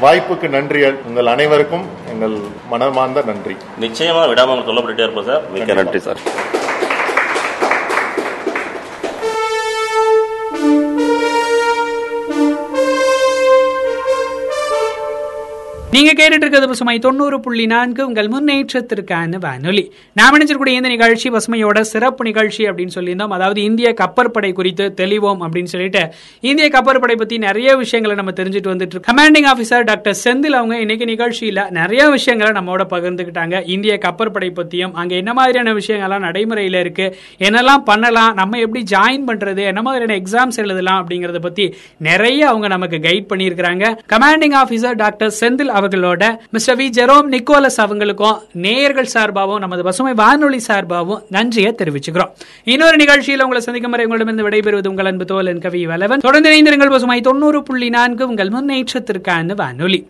வாய்ப்புக்கு 0.01 0.49
நன்றிகள் 0.49 0.97
உங்கள் 1.07 1.27
அனைவருக்கும் 1.27 1.87
எங்கள் 2.11 2.37
மனமார்ந்த 2.71 3.23
நன்றி. 3.23 3.57
நிச்சயமாக 3.79 4.29
விடாமல் 4.29 4.67
சொல்லப்பட்டுட்டே 4.67 5.01
இருப்போம் 5.01 5.25
சார். 5.25 5.43
மிக்க 5.53 5.75
நன்றி 5.75 6.01
சார். 6.01 6.21
நீங்க 15.95 16.11
கேட்டுட்டு 16.13 16.43
இருக்கிறது 16.43 16.69
பசுமை 16.69 16.99
தொண்ணூறு 16.99 17.41
புள்ளி 17.41 17.67
நான்கு. 17.67 18.07
உங்கள் 18.07 18.29
முன்னேற்றத்திற்கான 18.29 19.39
வானொலி. 19.41 19.93
நாம் 20.13 20.35
நினைச்சிருக்கூடிய 20.35 20.69
இந்த 20.69 20.89
நிகழ்ச்சி 20.89 21.31
பசுமையோட 21.31 21.81
சிறப்பு 21.81 22.25
நிகழ்ச்சி 22.25 22.65
அப்படின்னு 22.65 22.95
சொல்லியிருந்தோம். 22.95 23.35
அதாவது 23.37 23.63
இந்திய 23.63 23.95
கப்பற்படை 24.01 24.53
குறித்து 24.53 24.95
தெளிவோம் 24.97 25.41
அப்படின்னு 25.41 25.65
சொல்லிட்டு 25.65 26.13
இந்திய 26.41 26.69
கப்பற்படை 26.69 27.17
பத்தி 27.17 27.39
நிறைய 27.39 27.77
விஷயங்களை 27.77 28.25
நம்ம 28.25 28.43
தெரிஞ்சுட்டு 28.43 28.73
வந்துட்டு 28.73 29.03
கமாண்டிங் 29.11 29.49
ஆபீசர் 29.53 29.85
டாக்டர் 29.85 30.17
செந்தில் 30.25 30.57
அவங்க 30.61 30.79
இன்னைக்கு 30.79 31.05
நிகழ்ச்சியில 31.05 31.71
நிறைய 31.71 32.09
விஷயங்களை 32.09 32.63
நம்மோட 32.63 32.87
பகிர்ந்துக்கிட்டாங்க. 32.91 33.69
இந்திய 33.69 33.99
கப்பற்படை 34.07 34.51
பத்தியும் 34.61 34.93
அங்க 34.93 35.15
என்ன 35.15 35.33
மாதிரியான 35.33 35.75
விஷயங்கள்லாம் 35.75 36.27
நடைமுறையில 36.29 36.81
இருக்கு 36.81 37.17
என்னெல்லாம் 37.39 37.85
பண்ணலாம் 37.85 38.35
நம்ம 38.35 38.59
எப்படி 38.59 38.85
ஜாயின் 38.91 39.29
பண்றது 39.29 39.65
என்ன 39.65 39.83
மாதிரியான 39.83 40.23
எக்ஸாம்ஸ் 40.23 40.63
எழுதலாம் 40.65 41.07
அப்படிங்கறத 41.07 41.39
பத்தி 41.39 41.75
நிறைய 41.99 42.49
அவங்க 42.49 42.69
நமக்கு 42.69 42.97
கைட் 42.97 43.31
பண்ணியிருக்கிறாங்க. 43.35 43.85
கமாண்டிங் 44.09 44.59
ஆபீசர் 44.65 44.95
டாக்டர் 44.95 45.35
செந்தில் 45.41 45.81
அவர்களோட 45.83 46.39
மிஸ்டர் 46.51 46.77
வி. 46.77 46.87
ஜெரோம் 46.99 47.29
நிக்கோலஸ் 47.35 47.79
அவங்களுக்கும் 47.79 48.39
நேயர்கள் 48.53 49.09
சார்பாகவும் 49.15 49.59
நமது 49.59 49.83
பசுமை 49.83 50.15
வானொலி 50.15 50.61
சார்பாகவும் 50.69 51.23
நன்றியை 51.29 51.75
தெரிவிச்சுக்கிறோம். 51.79 52.33
இன்னொரு 52.65 52.97
நிகழ்ச்சியில் 52.97 53.43
உங்களை 53.43 53.63
சந்திக்கும் 53.63 53.91
வரை 53.91 54.07
உங்களிடமிருந்து 54.07 54.49
விடைபெறுவது 54.49 54.89
உங்கள் 54.89 55.07
அன்பு 55.07 55.25
தோலன் 55.25 55.61
கவி 55.61 55.87
வலவன் 55.87 56.25
தொடர்ந்து 56.29 56.51
இணைந்திருங்கள் 56.51 56.91
பசுமை 56.91 57.21
தொண்ணூறு 57.21 57.63
புள்ளி 57.63 57.89
நான்கு 57.89 58.29
உங்கள் 58.29 58.49
முன்னேற்றத்திற்கான 58.49 59.55
வானொலி. 59.55 60.09